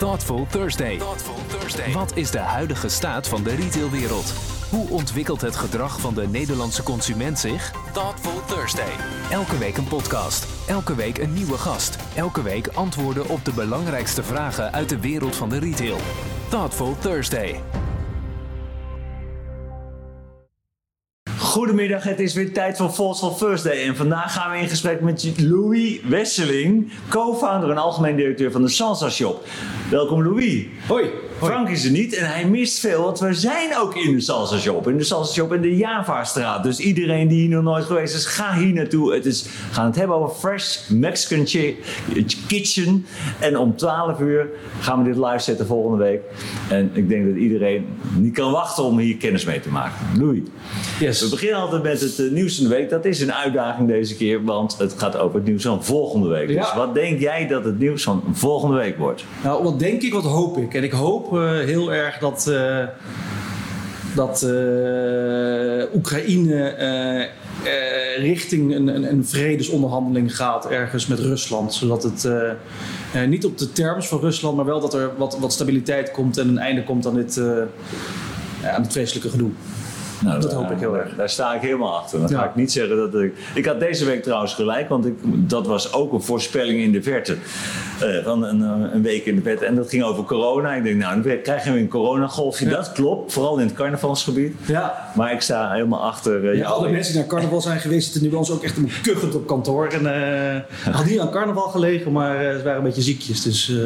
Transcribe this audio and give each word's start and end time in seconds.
Thoughtful 0.00 0.46
Thursday. 0.48 0.98
Wat 1.92 2.16
is 2.16 2.30
de 2.30 2.38
huidige 2.38 2.88
staat 2.88 3.28
van 3.28 3.42
de 3.42 3.54
retailwereld? 3.54 4.32
Hoe 4.70 4.88
ontwikkelt 4.88 5.40
het 5.40 5.56
gedrag 5.56 6.00
van 6.00 6.14
de 6.14 6.28
Nederlandse 6.28 6.82
consument 6.82 7.38
zich? 7.38 7.72
Thoughtful 7.92 8.56
Thursday. 8.56 8.92
Elke 9.30 9.58
week 9.58 9.76
een 9.76 9.88
podcast. 9.88 10.68
Elke 10.68 10.94
week 10.94 11.18
een 11.18 11.32
nieuwe 11.32 11.58
gast. 11.58 11.96
Elke 12.14 12.42
week 12.42 12.66
antwoorden 12.66 13.28
op 13.28 13.44
de 13.44 13.52
belangrijkste 13.52 14.22
vragen 14.22 14.72
uit 14.72 14.88
de 14.88 15.00
wereld 15.00 15.36
van 15.36 15.48
de 15.48 15.58
retail. 15.58 15.96
Thoughtful 16.48 16.96
Thursday. 16.98 17.60
Goedemiddag, 21.50 22.02
het 22.02 22.20
is 22.20 22.34
weer 22.34 22.52
tijd 22.52 22.76
voor 22.76 22.92
Thoughtful 22.92 23.34
Thursday. 23.34 23.86
En 23.86 23.96
vandaag 23.96 24.32
gaan 24.32 24.50
we 24.50 24.58
in 24.58 24.68
gesprek 24.68 25.00
met 25.00 25.32
Louis 25.36 26.00
Wesseling, 26.08 26.92
co-founder 27.08 27.70
en 27.70 27.76
algemeen 27.76 28.16
directeur 28.16 28.50
van 28.50 28.62
de 28.62 28.68
Salsa 28.68 29.10
Shop. 29.10 29.44
Welkom 29.90 30.24
Louis. 30.24 30.66
Hoi. 30.86 31.10
Frank 31.46 31.68
is 31.68 31.84
er 31.84 31.90
niet 31.90 32.14
en 32.14 32.26
hij 32.26 32.46
mist 32.46 32.78
veel, 32.78 33.02
want 33.02 33.18
we 33.18 33.34
zijn 33.34 33.76
ook 33.76 33.96
in 33.96 34.12
de 34.12 34.20
Salsa 34.20 34.58
Shop. 34.58 34.88
In 34.88 34.96
de 34.96 35.04
Salsa 35.04 35.32
Shop 35.32 35.52
in 35.52 35.60
de 35.60 35.76
Javastraat. 35.76 36.62
Dus 36.62 36.78
iedereen 36.78 37.28
die 37.28 37.38
hier 37.38 37.48
nog 37.48 37.62
nooit 37.62 37.84
geweest 37.84 38.14
is, 38.14 38.26
ga 38.26 38.54
hier 38.54 38.72
naartoe. 38.72 39.14
Het 39.14 39.26
is, 39.26 39.42
we 39.42 39.48
gaan 39.74 39.86
het 39.86 39.96
hebben 39.96 40.16
over 40.16 40.36
Fresh 40.36 40.88
Mexican 40.88 41.44
Kitchen. 42.46 43.06
En 43.38 43.58
om 43.58 43.76
12 43.76 44.20
uur 44.20 44.48
gaan 44.80 45.02
we 45.02 45.04
dit 45.04 45.24
live 45.24 45.38
zetten 45.38 45.66
volgende 45.66 46.04
week. 46.04 46.20
En 46.68 46.90
ik 46.92 47.08
denk 47.08 47.26
dat 47.26 47.36
iedereen 47.36 47.86
niet 48.16 48.34
kan 48.34 48.52
wachten 48.52 48.84
om 48.84 48.98
hier 48.98 49.16
kennis 49.16 49.44
mee 49.44 49.60
te 49.60 49.68
maken. 49.68 50.18
Louis. 50.18 50.40
Yes. 51.00 51.20
We 51.20 51.28
beginnen 51.28 51.60
altijd 51.60 51.82
met 51.82 52.00
het 52.00 52.18
eh, 52.18 52.30
nieuws 52.30 52.54
van 52.54 52.64
de 52.64 52.70
week. 52.70 52.90
Dat 52.90 53.04
is 53.04 53.20
een 53.20 53.32
uitdaging 53.32 53.88
deze 53.88 54.16
keer, 54.16 54.44
want 54.44 54.78
het 54.78 54.94
gaat 54.96 55.16
over 55.16 55.36
het 55.36 55.46
nieuws 55.46 55.62
van 55.62 55.84
volgende 55.84 56.28
week. 56.28 56.48
Dus 56.48 56.74
wat 56.74 56.94
denk 56.94 57.20
jij 57.20 57.46
dat 57.46 57.64
het 57.64 57.78
nieuws 57.78 58.02
van 58.02 58.22
volgende 58.32 58.76
week 58.76 58.98
wordt? 58.98 59.24
Nou, 59.42 59.62
wat 59.62 59.78
denk 59.78 60.02
ik, 60.02 60.12
wat 60.12 60.24
hoop 60.24 60.56
ik? 60.56 60.74
En 60.74 60.82
ik 60.82 60.92
hoop 60.92 61.29
eh, 61.38 61.64
heel 61.64 61.92
erg 61.92 62.18
dat, 62.18 62.46
eh, 62.46 62.84
dat 64.14 64.42
eh, 64.42 65.94
Oekraïne 65.94 67.28
richting 68.16 68.74
een, 68.74 68.88
een, 68.88 69.10
een 69.10 69.26
vredesonderhandeling 69.26 70.36
gaat 70.36 70.66
ergens 70.70 71.06
met 71.06 71.18
Rusland. 71.18 71.74
Zodat 71.74 72.02
het 72.02 72.28
niet 73.28 73.44
op 73.44 73.58
de 73.58 73.72
terms 73.72 74.08
van 74.08 74.20
Rusland, 74.20 74.56
maar 74.56 74.64
wel 74.64 74.80
dat 74.80 74.94
er 74.94 75.10
wat, 75.16 75.38
wat 75.38 75.52
stabiliteit 75.52 76.10
komt 76.10 76.38
en 76.38 76.48
een 76.48 76.58
einde 76.58 76.84
komt 76.84 77.06
aan 77.06 77.14
dit, 77.14 77.34
ja, 78.62 78.70
aan 78.70 78.82
dit 78.82 78.92
vreselijke 78.92 79.28
gedoe. 79.28 79.50
Nou, 80.20 80.40
Dat 80.40 80.52
hoop 80.52 80.70
ik 80.70 80.78
heel 80.78 80.96
erg. 80.98 81.14
Daar 81.16 81.28
sta 81.30 81.54
ik 81.54 81.60
helemaal 81.60 81.96
achter. 81.96 82.18
Dan 82.20 82.28
ga 82.28 82.44
ik 82.44 82.54
niet 82.54 82.72
zeggen 82.72 82.96
dat 82.96 83.14
ik... 83.22 83.34
Ik 83.54 83.64
had 83.64 83.80
deze 83.80 84.04
week 84.04 84.22
trouwens 84.22 84.54
gelijk, 84.54 84.88
want 84.88 85.06
ik, 85.06 85.14
dat 85.24 85.66
was 85.66 85.92
ook 85.92 86.12
een 86.12 86.22
voorspelling 86.22 86.80
in 86.80 86.92
de 86.92 87.02
verte. 87.02 87.36
eh, 88.00 88.24
van 88.24 88.44
een, 88.44 88.62
eh, 88.62 88.92
een 88.94 89.02
week 89.02 89.24
in 89.26 89.34
de 89.34 89.42
verte. 89.42 89.64
En 89.66 89.74
dat 89.74 89.88
ging 89.88 90.02
over 90.02 90.24
corona. 90.24 90.74
Ik 90.74 90.82
denk, 90.82 90.96
nou, 90.96 91.22
dan 91.22 91.40
krijgen 91.42 91.72
we 91.72 91.78
een 91.78 91.88
coronagolfje. 91.88 92.64
Ja. 92.64 92.70
Dat 92.70 92.92
klopt, 92.92 93.32
vooral 93.32 93.58
in 93.58 93.66
het 93.66 93.74
carnavalsgebied. 93.76 94.54
Ja, 94.66 95.10
Maar 95.14 95.32
ik 95.32 95.40
sta 95.40 95.72
helemaal 95.72 96.02
achter... 96.02 96.50
eh, 96.50 96.56
Ja, 96.56 96.66
alle 96.68 96.88
mensen 96.90 97.12
die 97.12 97.20
naar 97.20 97.30
carnaval 97.30 97.60
zijn 97.60 97.80
geweest 97.80 98.04
zitten 98.04 98.22
nu 98.22 98.28
bij 98.28 98.38
ons 98.38 98.50
ook 98.50 98.62
echt 98.62 98.76
een 98.76 98.90
kuchend 99.02 99.34
op 99.34 99.46
kantoor. 99.46 99.86
En 99.86 100.06
eh 100.06 100.60
hadden 100.92 101.10
niet 101.12 101.20
aan 101.20 101.30
carnaval 101.30 101.68
gelegen, 101.68 102.12
maar 102.12 102.36
eh, 102.46 102.56
ze 102.56 102.62
waren 102.62 102.78
een 102.78 102.84
beetje 102.84 103.02
ziekjes. 103.02 103.42
Dus 103.42 103.70
eh, 103.70 103.76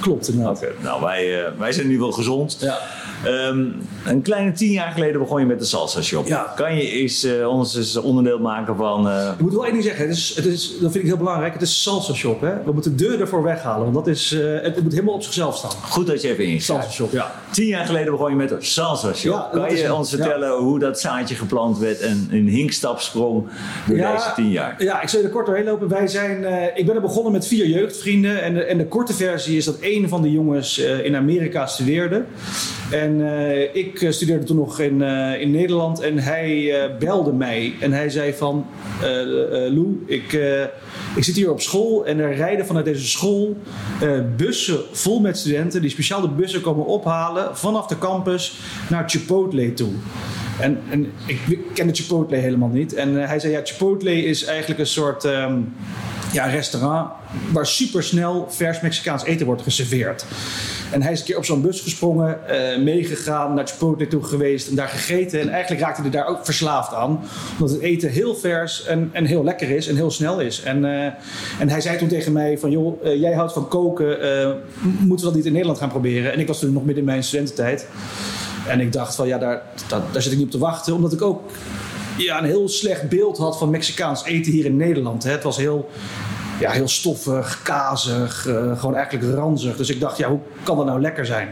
klopt 0.00 0.28
inderdaad. 0.28 0.56
Oké, 0.56 0.68
nou, 0.82 1.02
wij, 1.02 1.44
eh, 1.44 1.50
wij 1.58 1.72
zijn 1.72 1.86
ieder 1.86 1.98
geval 2.00 2.16
gezond. 2.18 2.56
Ja. 2.60 2.78
Ehm, 3.26 3.64
een 4.06 4.22
kleine 4.22 4.52
tien 4.52 4.70
jaar 4.72 4.90
geleden 4.92 5.20
begon 5.20 5.40
je 5.40 5.46
met 5.46 5.58
de 5.58 5.64
Salsa 5.64 6.02
Shop. 6.02 6.26
Ja. 6.26 6.52
Kan 6.56 6.76
je 6.76 6.90
eens, 6.90 7.24
eh, 7.24 7.48
ons 7.48 7.76
eens 7.76 7.96
onderdeel 7.96 8.38
maken 8.38 8.76
van... 8.76 9.08
eh, 9.08 9.30
Ik 9.32 9.40
moet 9.40 9.52
wel 9.52 9.62
één 9.64 9.72
ding 9.72 9.84
zeggen, 9.84 10.06
het 10.08 10.16
is, 10.16 10.32
het 10.36 10.44
is, 10.44 10.72
dat 10.80 10.92
vind 10.92 10.94
ik 11.04 11.10
heel 11.10 11.16
belangrijk. 11.18 11.52
Het 11.52 11.62
is 11.62 11.82
salsa 11.82 12.12
shop. 12.14 12.40
Hè? 12.40 12.52
We 12.64 12.72
moeten 12.72 12.96
de 12.96 13.04
deur 13.04 13.20
ervoor 13.20 13.42
weghalen, 13.42 13.92
want 13.92 13.94
dat 13.94 14.06
is, 14.14 14.32
eh, 14.32 14.40
het, 14.62 14.82
moet 14.82 14.92
helemaal 14.92 15.14
op 15.14 15.22
zichzelf 15.22 15.56
staan. 15.56 15.70
goed 15.70 16.06
dat 16.06 16.22
je 16.22 16.28
even 16.28 16.44
inschrijft. 16.46 16.82
Salsa 16.82 16.96
shop, 16.96 17.12
ja. 17.12 17.32
Tien 17.50 17.66
jaar 17.66 17.86
geleden 17.86 18.12
begon 18.12 18.30
je 18.30 18.36
met 18.36 18.48
de 18.48 18.56
Salsa 18.58 19.12
Shop. 19.12 19.32
Ja, 19.32 19.48
kan 19.52 19.70
je 19.70 19.82
is- 19.82 19.90
ons 19.90 20.10
ja. 20.10 20.16
vertellen 20.16 20.56
hoe 20.58 20.78
dat 20.78 21.00
zaadje 21.00 21.34
geplant 21.34 21.78
werd 21.78 22.00
en 22.00 22.28
een 22.30 22.48
hinkstap 22.48 23.00
sprong 23.00 23.44
door 23.86 23.96
deze 23.96 24.32
tien 24.34 24.50
jaar? 24.50 24.74
Ja, 24.78 25.02
ik 25.02 25.08
zal 25.08 25.20
je 25.20 25.24
er 25.26 25.32
kort 25.32 25.46
doorheen 25.46 25.64
lopen. 25.64 25.88
Wij 25.88 26.06
zijn, 26.06 26.44
ik 26.74 26.86
ben 26.86 26.94
er 26.94 27.00
begonnen 27.00 27.32
met 27.32 27.46
vier 27.46 27.66
jeugdvrienden. 27.66 28.42
En 28.42 28.54
de, 28.54 28.62
en 28.64 28.78
de 28.78 28.86
korte 28.86 29.12
versie 29.14 29.56
is 29.56 29.64
dat 29.64 29.78
één 29.78 30.08
van 30.08 30.22
de 30.22 30.32
jongens 30.32 30.78
in 30.78 31.16
Amerika 31.16 31.66
studeerde. 31.66 32.24
En 32.90 33.15
eh, 33.20 33.74
ik 33.74 34.02
eh, 34.02 34.10
studeerde 34.10 34.44
toen 34.44 34.56
nog 34.56 34.80
in, 34.80 35.02
eh, 35.02 35.40
in 35.40 35.50
Nederland. 35.50 36.00
En 36.00 36.18
hij 36.18 36.72
belde 36.98 37.32
mij. 37.32 37.74
En 37.80 37.92
hij 37.92 38.08
zei 38.10 38.32
van... 38.32 38.66
Lou, 39.50 40.04
ik, 40.06 40.32
ik 41.16 41.24
zit 41.24 41.36
hier 41.36 41.50
op 41.50 41.60
school. 41.60 42.06
En 42.06 42.18
er 42.18 42.34
rijden 42.34 42.66
vanuit 42.66 42.84
deze 42.84 43.06
school 43.06 43.56
bussen 44.36 44.78
vol 44.92 45.20
met 45.20 45.38
studenten. 45.38 45.80
Die 45.80 45.90
speciaal 45.90 46.20
de 46.20 46.28
bussen 46.28 46.60
komen 46.60 46.86
ophalen 46.86 47.56
vanaf 47.56 47.86
de 47.86 47.98
campus 47.98 48.60
naar 48.90 49.08
Chipotle 49.08 49.72
toe. 49.72 49.92
En, 50.60 50.78
en 50.90 51.12
ik, 51.26 51.40
ik 51.48 51.60
kende 51.74 51.94
Chipotle 51.94 52.36
helemaal 52.36 52.68
niet. 52.68 52.94
En 52.94 53.14
hij 53.14 53.38
zei, 53.38 53.52
ja, 53.52 53.60
Chipotle 53.64 54.24
is 54.24 54.44
eigenlijk 54.44 54.80
een 54.80 54.86
soort 54.86 55.24
ehm, 55.24 55.58
ja, 56.32 56.44
restaurant 56.44 57.10
waar 57.52 57.66
supersnel 57.66 58.46
vers 58.50 58.80
Mexicaans 58.80 59.24
eten 59.24 59.46
wordt 59.46 59.62
geserveerd. 59.62 60.24
En 60.90 61.02
hij 61.02 61.12
is 61.12 61.18
een 61.20 61.24
keer 61.24 61.36
op 61.36 61.44
zo'n 61.44 61.62
bus 61.62 61.80
gesprongen, 61.80 62.48
eh, 62.48 62.82
meegegaan, 62.82 63.54
naar 63.54 63.66
Chipotle 63.66 64.06
toe 64.06 64.22
geweest 64.22 64.68
en 64.68 64.74
daar 64.74 64.88
gegeten. 64.88 65.40
En 65.40 65.48
eigenlijk 65.48 65.82
raakte 65.82 66.00
hij 66.00 66.10
daar 66.10 66.26
ook 66.26 66.44
verslaafd 66.44 66.94
aan. 66.94 67.20
Omdat 67.52 67.70
het 67.70 67.80
eten 67.80 68.10
heel 68.10 68.34
vers 68.34 68.84
en, 68.84 69.10
en 69.12 69.24
heel 69.24 69.44
lekker 69.44 69.70
is 69.70 69.88
en 69.88 69.96
heel 69.96 70.10
snel 70.10 70.40
is. 70.40 70.62
En, 70.62 70.84
eh, 70.84 71.04
en 71.58 71.68
hij 71.68 71.80
zei 71.80 71.98
toen 71.98 72.08
tegen 72.08 72.32
mij 72.32 72.58
van, 72.58 72.70
joh, 72.70 73.04
eh, 73.04 73.20
jij 73.20 73.32
houdt 73.32 73.52
van 73.52 73.68
koken, 73.68 74.18
moeten 74.80 75.26
we 75.26 75.32
dat 75.32 75.34
niet 75.34 75.46
in 75.46 75.52
Nederland 75.52 75.78
gaan 75.78 75.88
proberen? 75.88 76.32
En 76.32 76.40
ik 76.40 76.46
was 76.46 76.58
toen 76.58 76.72
nog 76.72 76.84
midden 76.84 77.04
in 77.04 77.10
mijn 77.10 77.24
studententijd. 77.24 77.86
En 78.68 78.80
ik 78.80 78.92
dacht 78.92 79.14
van 79.14 79.26
ja, 79.26 79.38
daar, 79.38 79.62
daar, 79.88 80.00
daar 80.12 80.22
zit 80.22 80.32
ik 80.32 80.38
niet 80.38 80.46
op 80.46 80.52
te 80.52 80.58
wachten. 80.58 80.94
Omdat 80.94 81.12
ik 81.12 81.22
ook 81.22 81.50
ja, 82.16 82.38
een 82.38 82.44
heel 82.44 82.68
slecht 82.68 83.08
beeld 83.08 83.38
had 83.38 83.58
van 83.58 83.70
Mexicaans 83.70 84.24
eten 84.24 84.52
hier 84.52 84.64
in 84.64 84.76
Nederland. 84.76 85.24
Het 85.24 85.42
was 85.42 85.56
heel, 85.56 85.88
ja, 86.60 86.70
heel 86.70 86.88
stoffig, 86.88 87.60
kazig, 87.62 88.46
eh, 88.46 88.78
gewoon 88.78 88.94
eigenlijk 88.94 89.34
ranzig. 89.34 89.76
Dus 89.76 89.90
ik 89.90 90.00
dacht, 90.00 90.18
ja, 90.18 90.28
hoe 90.28 90.40
kan 90.62 90.76
dat 90.76 90.86
nou 90.86 91.00
lekker 91.00 91.26
zijn? 91.26 91.48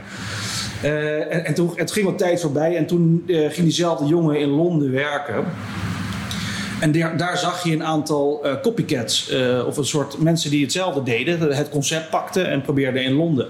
Eh, 0.83 1.35
en, 1.35 1.45
en 1.45 1.55
toen 1.55 1.73
het 1.75 1.93
ging 1.93 2.07
wat 2.07 2.19
tijd 2.19 2.41
voorbij 2.41 2.77
en 2.77 2.87
toen 2.87 3.25
eh, 3.27 3.37
ging 3.37 3.63
diezelfde 3.63 4.07
jongen 4.07 4.41
in 4.41 4.49
Londen 4.49 4.93
werken. 4.93 5.45
En 6.85 6.93
daar, 6.93 7.17
daar 7.17 7.39
zag 7.39 7.65
je 7.65 7.73
een 7.73 7.85
aantal 7.85 8.41
eh, 8.45 8.53
copycats, 8.63 9.29
eh, 9.29 9.67
of 9.67 9.77
een 9.77 9.85
soort 9.85 10.19
mensen 10.19 10.51
die 10.51 10.63
hetzelfde 10.63 11.03
deden, 11.03 11.41
het 11.57 11.69
concept 11.69 12.11
pakten 12.11 12.51
en 12.51 12.61
probeerden 12.61 13.05
in 13.05 13.13
Londen. 13.13 13.47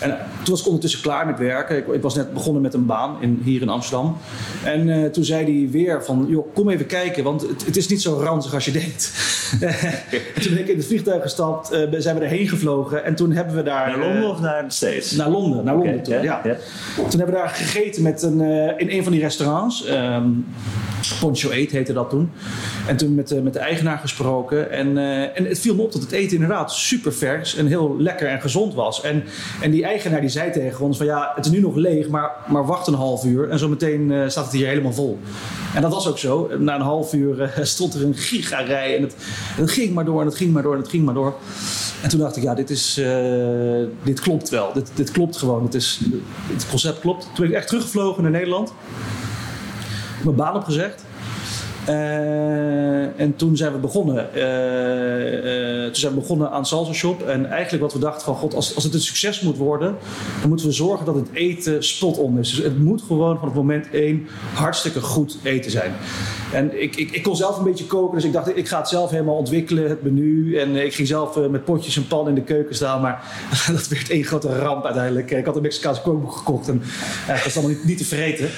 En 0.00 0.10
eh, 0.10 0.16
toen 0.42 0.50
was 0.50 0.60
ik 0.60 0.66
ondertussen 0.66 1.00
klaar 1.00 1.26
met 1.26 1.38
werken. 1.38 1.76
Ik, 1.76 1.86
ik 1.88 2.02
was 2.02 2.14
net 2.14 2.32
begonnen 2.32 2.62
met 2.62 2.74
een 2.74 2.86
baan 2.86 3.16
in, 3.20 3.40
hier 3.44 3.62
in 3.62 3.68
Amsterdam. 3.68 4.16
En 4.64 5.12
toen 5.12 5.24
zei 5.24 5.44
hij 5.44 5.70
weer 5.70 6.04
van, 6.04 6.26
joh, 6.28 6.54
kom 6.54 6.68
even 6.68 6.86
kijken, 6.86 7.24
want 7.24 7.42
het, 7.42 7.66
het 7.66 7.76
is 7.76 7.88
niet 7.88 8.02
zo 8.02 8.20
ranzig 8.22 8.54
als 8.54 8.64
je 8.64 8.70
denkt. 8.70 9.12
toen 10.42 10.54
ben 10.54 10.58
ik 10.58 10.68
in 10.68 10.76
het 10.76 10.86
vliegtuig 10.86 11.22
gestapt, 11.22 11.66
zijn 11.98 12.18
we 12.18 12.24
erheen 12.24 12.48
gevlogen 12.48 13.04
en 13.04 13.14
toen 13.14 13.32
hebben 13.32 13.54
we 13.54 13.62
daar... 13.62 13.88
Naar 13.88 14.08
Londen 14.08 14.30
of 14.30 14.40
naar 14.40 14.64
de 14.64 14.72
States? 14.72 15.12
naar 15.12 15.28
Londen, 15.28 15.64
naar 15.64 15.76
Londen 15.76 16.02
toe, 16.02 16.22
ja. 16.22 16.40
Toen 16.94 17.18
hebben 17.18 17.26
we 17.26 17.32
daar 17.32 17.48
gegeten 17.48 18.02
met 18.02 18.22
een, 18.22 18.40
in 18.78 18.90
een 18.90 19.02
van 19.02 19.12
die 19.12 19.20
restaurants. 19.20 19.84
ehm 19.84 20.28
Poncho 21.20 21.50
Eat 21.50 21.70
heette 21.70 21.92
dat 21.92 22.10
toen. 22.10 22.30
En 22.86 22.96
toen 22.96 23.14
met, 23.14 23.28
de- 23.28 23.42
met 23.42 23.52
de 23.52 23.58
eigenaar 23.58 23.98
gesproken. 23.98 24.70
En, 24.70 24.98
eh, 24.98 25.38
en 25.38 25.44
het 25.44 25.58
viel 25.58 25.74
me 25.74 25.82
op 25.82 25.92
dat 25.92 26.02
het 26.02 26.12
eten 26.12 26.32
inderdaad 26.34 26.72
super 26.72 27.12
vers 27.14 27.56
en 27.56 27.66
heel 27.66 27.96
lekker 27.98 28.28
en 28.28 28.40
gezond 28.40 28.74
was. 28.74 29.02
En, 29.02 29.24
en 29.60 29.70
die 29.70 29.84
eigenaar 29.84 30.20
die 30.20 30.30
zei 30.30 30.50
tegen 30.52 30.84
ons 30.84 30.96
van 30.96 31.06
ja, 31.06 31.32
het 31.34 31.44
is 31.44 31.50
nu 31.50 31.60
nog 31.60 31.74
leeg, 31.74 32.08
maar, 32.08 32.30
maar 32.48 32.66
wacht 32.66 32.86
een 32.86 32.94
half 32.94 33.24
uur. 33.24 33.48
En 33.50 33.58
zometeen 33.58 34.12
eh 34.12 34.28
staat 34.28 34.44
het 34.44 34.52
hier 34.52 34.66
helemaal 34.66 34.92
vol. 34.92 35.18
En 35.74 35.82
dat 35.82 35.92
was 35.92 36.08
ook 36.08 36.18
zo. 36.18 36.50
Na 36.58 36.74
een 36.74 36.80
half 36.80 37.12
uur 37.14 37.42
eh, 37.42 37.64
stond 37.74 37.94
er 37.94 38.02
een 38.04 38.14
gigarij. 38.14 38.96
En 38.96 39.02
het, 39.02 39.14
het 39.56 39.70
ging 39.70 39.94
maar 39.94 40.04
door 40.04 40.20
en 40.20 40.26
het 40.26 40.36
ging 40.36 40.52
maar 40.52 40.62
door 40.62 40.72
en 40.74 40.80
het 40.80 40.88
ging 40.88 41.04
maar 41.04 41.14
door. 41.14 41.34
En 42.02 42.08
toen 42.08 42.20
dacht 42.20 42.36
ik, 42.36 42.42
ja, 42.42 42.54
dit, 42.54 42.70
is, 42.70 42.98
eh, 42.98 43.08
dit 44.02 44.20
klopt 44.20 44.48
wel. 44.48 44.72
Dit, 44.72 44.90
dit 44.94 45.10
klopt 45.10 45.36
gewoon. 45.36 45.64
Het, 45.64 45.74
is, 45.74 46.00
het 46.52 46.66
concept 46.68 47.00
klopt. 47.00 47.22
Toen 47.22 47.32
ben 47.36 47.48
ik 47.48 47.54
echt 47.54 47.68
teruggevlogen 47.68 48.22
naar 48.22 48.32
Nederland. 48.32 48.72
Mijn 50.26 50.36
baan 50.36 50.56
opgezegd. 50.56 51.04
Eh, 51.86 53.20
en 53.20 53.36
toen 53.36 53.56
zijn 53.56 53.72
we 53.72 53.78
begonnen. 53.78 54.34
eh, 54.34 55.84
eh, 55.84 55.84
toen 55.84 55.94
zijn 55.94 56.14
we 56.14 56.20
begonnen 56.20 56.50
aan 56.50 56.66
Salsa 56.66 56.92
Shop. 56.92 57.22
En 57.22 57.46
eigenlijk 57.50 57.82
wat 57.82 57.92
we 57.92 57.98
dachten 57.98 58.24
van... 58.24 58.34
God, 58.34 58.54
als, 58.54 58.74
als 58.74 58.84
het 58.84 58.94
een 58.94 59.00
succes 59.00 59.40
moet 59.40 59.56
worden... 59.56 59.94
dan 60.40 60.48
moeten 60.48 60.66
we 60.66 60.72
zorgen 60.72 61.06
dat 61.06 61.14
het 61.14 61.28
eten 61.32 61.84
spot 61.84 62.18
on 62.18 62.38
is. 62.38 62.50
Dus 62.50 62.64
het 62.64 62.78
moet 62.78 63.02
gewoon 63.02 63.38
van 63.38 63.48
het 63.48 63.56
moment 63.56 63.90
één 63.92 64.26
hartstikke 64.54 65.00
goed 65.00 65.38
eten 65.42 65.70
zijn. 65.70 65.92
En 66.52 66.82
ik, 66.82 66.96
ik, 66.96 67.10
ik 67.10 67.22
kon 67.22 67.36
zelf 67.36 67.58
een 67.58 67.64
beetje 67.64 67.86
koken. 67.86 68.14
Dus 68.14 68.24
ik 68.24 68.32
dacht, 68.32 68.56
ik 68.56 68.68
ga 68.68 68.78
het 68.78 68.88
zelf 68.88 69.10
helemaal 69.10 69.36
ontwikkelen. 69.36 69.88
Het 69.88 70.02
menu. 70.02 70.58
En 70.58 70.76
ik 70.76 70.94
ging 70.94 71.08
zelf 71.08 71.36
eh, 71.36 71.46
met 71.46 71.64
potjes 71.64 71.96
en 71.96 72.06
pan 72.06 72.28
in 72.28 72.34
de 72.34 72.42
keuken 72.42 72.74
staan. 72.74 73.00
Maar 73.00 73.24
dat 73.72 73.88
werd 73.88 74.10
één 74.10 74.24
grote 74.24 74.58
ramp 74.58 74.84
uiteindelijk. 74.84 75.30
Ik 75.30 75.44
had 75.44 75.56
een 75.56 75.62
Mexicaans 75.62 76.02
kookboek 76.02 76.32
gekocht. 76.32 76.68
En 76.68 76.82
dat 77.26 77.44
was 77.44 77.56
allemaal 77.56 77.74
niet, 77.76 77.84
niet 77.84 77.98
te 77.98 78.04
vergeten. 78.04 78.48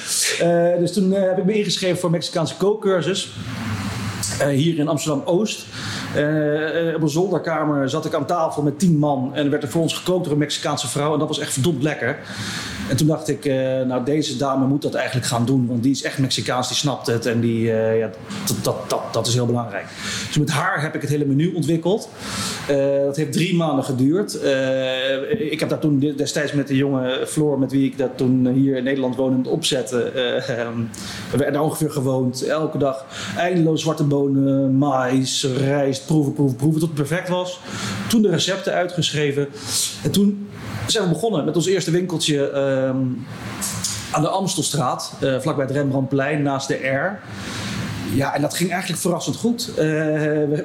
Eh, 0.40 0.78
dus 0.78 0.92
toen 0.92 1.14
eh, 1.14 1.28
heb 1.28 1.38
ik 1.38 1.44
me 1.44 1.52
ingeschreven 1.52 1.96
voor 1.96 2.08
een 2.08 2.14
Mexicaanse 2.14 2.56
kookcursus. 2.56 3.32
hier 4.50 4.78
in 4.78 4.88
Amsterdam-Oost. 4.88 5.66
op 6.94 7.02
een 7.02 7.08
zolderkamer 7.08 7.90
zat 7.90 8.04
ik 8.04 8.14
aan 8.14 8.26
tafel 8.26 8.62
met 8.62 8.78
tien 8.78 8.98
man. 8.98 9.30
En 9.34 9.44
er 9.44 9.50
werd 9.50 9.62
er 9.62 9.68
voor 9.68 9.82
ons 9.82 9.94
gekookt 9.94 10.24
door 10.24 10.32
een 10.32 10.38
Mexicaanse 10.38 10.88
vrouw. 10.88 11.12
En 11.12 11.18
dat 11.18 11.28
was 11.28 11.38
echt 11.38 11.52
verdomd 11.52 11.82
lekker. 11.82 12.18
En 12.88 12.96
toen 12.96 13.06
dacht 13.06 13.28
ik, 13.28 13.44
nou 13.86 14.04
deze 14.04 14.36
dame 14.36 14.66
moet 14.66 14.82
dat 14.82 14.94
eigenlijk 14.94 15.26
gaan 15.26 15.46
doen. 15.46 15.66
Want 15.66 15.82
die 15.82 15.92
is 15.92 16.02
echt 16.02 16.18
Mexicaans, 16.18 16.68
die 16.68 16.76
snapt 16.76 17.06
het. 17.06 17.26
En 17.26 17.40
die, 17.40 17.62
ja, 17.72 18.10
dat, 18.46 18.56
dat, 18.62 18.90
dat, 18.90 19.00
dat 19.12 19.26
is 19.26 19.34
heel 19.34 19.46
belangrijk. 19.46 19.86
Dus 20.26 20.38
met 20.38 20.50
haar 20.50 20.82
heb 20.82 20.94
ik 20.94 21.00
het 21.00 21.10
hele 21.10 21.24
menu 21.24 21.52
ontwikkeld. 21.54 22.08
dat 23.04 23.16
heeft 23.16 23.32
drie 23.32 23.54
maanden 23.56 23.84
geduurd. 23.84 24.34
ik 25.38 25.60
heb 25.60 25.68
daar 25.68 25.78
toen 25.78 26.14
destijds 26.16 26.52
met 26.52 26.68
de 26.68 26.76
jonge 26.76 27.24
Floor, 27.26 27.58
met 27.58 27.72
wie 27.72 27.84
ik 27.84 27.98
dat 27.98 28.10
toen 28.16 28.46
hier 28.46 28.76
in 28.76 28.84
Nederland 28.84 29.16
wonend 29.16 29.46
opzette. 29.46 30.10
we 31.30 31.36
werden 31.36 31.52
daar 31.52 31.62
ongeveer 31.62 31.90
gewoond. 31.90 32.42
Elke 32.42 32.78
dag 32.78 33.04
eindeloos 33.36 33.80
zwarte 33.80 34.04
bonen, 34.04 34.74
mais, 34.74 35.46
rijst, 35.56 36.06
proeven, 36.06 36.32
proeven, 36.32 36.56
proeven. 36.56 36.80
Tot 36.80 36.88
het 36.88 36.98
perfect 36.98 37.28
was. 37.28 37.60
Toen 38.08 38.22
de 38.22 38.30
recepten 38.30 38.72
uitgeschreven. 38.72 39.48
En 40.02 40.10
toen 40.10 40.48
zijn 40.90 41.04
we 41.04 41.10
begonnen 41.10 41.44
met 41.44 41.56
ons 41.56 41.66
eerste 41.66 41.90
winkeltje 41.90 42.50
ehm, 42.50 42.96
aan 44.10 44.22
de 44.22 44.28
Amstelstraat. 44.28 45.12
Uh, 45.22 45.40
vlakbij 45.40 45.64
het 45.64 45.74
Rembrandtplein, 45.74 46.42
naast 46.42 46.68
de 46.68 46.74
R. 46.74 47.20
Ja, 48.14 48.34
en 48.34 48.40
dat 48.40 48.54
ging 48.54 48.70
eigenlijk 48.70 49.00
verrassend 49.00 49.36
goed. 49.36 49.68
Uh, 49.70 49.76
we, 49.76 50.64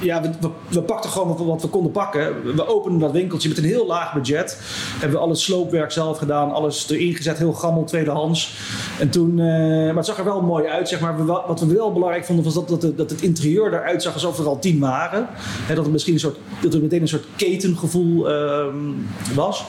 ja, 0.00 0.22
we, 0.22 0.30
we, 0.68 0.82
pakten 0.82 1.10
gewoon 1.10 1.46
wat 1.46 1.62
we 1.62 1.68
konden 1.68 1.92
pakken. 1.92 2.54
We 2.56 2.66
openden 2.66 3.00
dat 3.00 3.12
winkeltje 3.12 3.48
met 3.48 3.58
een 3.58 3.64
heel 3.64 3.86
laag 3.86 4.14
budget. 4.14 4.58
Hebben 4.98 5.18
we 5.18 5.24
alles 5.24 5.44
sloopwerk 5.44 5.92
zelf 5.92 6.18
gedaan, 6.18 6.52
alles 6.52 6.90
erin 6.90 7.14
gezet, 7.14 7.38
heel 7.38 7.52
gammel, 7.52 7.84
tweedehands. 7.84 8.56
En 8.98 9.10
toen, 9.10 9.30
uh, 9.30 9.86
maar 9.86 9.96
het 9.96 10.06
zag 10.06 10.18
er 10.18 10.24
wel 10.24 10.42
mooi 10.42 10.66
uit, 10.66 10.88
zeg 10.88 11.00
maar. 11.00 11.26
Wat 11.26 11.60
we 11.60 11.74
wel 11.74 11.92
belangrijk 11.92 12.24
vonden, 12.24 12.44
was 12.44 12.54
dat, 12.54 12.96
dat, 12.96 13.10
het 13.10 13.22
interieur 13.22 13.72
eruit 13.72 14.02
zag 14.02 14.14
alsof 14.14 14.38
er 14.38 14.46
al 14.46 14.58
tien 14.58 14.78
waren. 14.78 15.28
Dat 15.68 15.76
het 15.76 15.92
misschien 15.92 16.14
een 16.14 16.20
soort, 16.20 16.36
dat 16.62 16.74
er 16.74 16.80
meteen 16.80 17.00
een 17.00 17.08
soort 17.08 17.26
ketengevoel 17.36 18.30
uh, 18.30 18.66
was. 19.34 19.64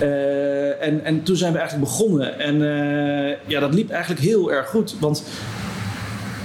Uh, 0.00 0.82
en, 0.82 1.04
en 1.04 1.22
toen 1.22 1.36
zijn 1.36 1.52
we 1.52 1.58
eigenlijk 1.58 1.90
begonnen. 1.90 2.38
En 2.38 2.54
uh, 2.60 3.36
ja, 3.46 3.60
dat 3.60 3.74
liep 3.74 3.90
eigenlijk 3.90 4.20
heel 4.20 4.52
erg 4.52 4.68
goed. 4.68 4.96
Want 5.00 5.24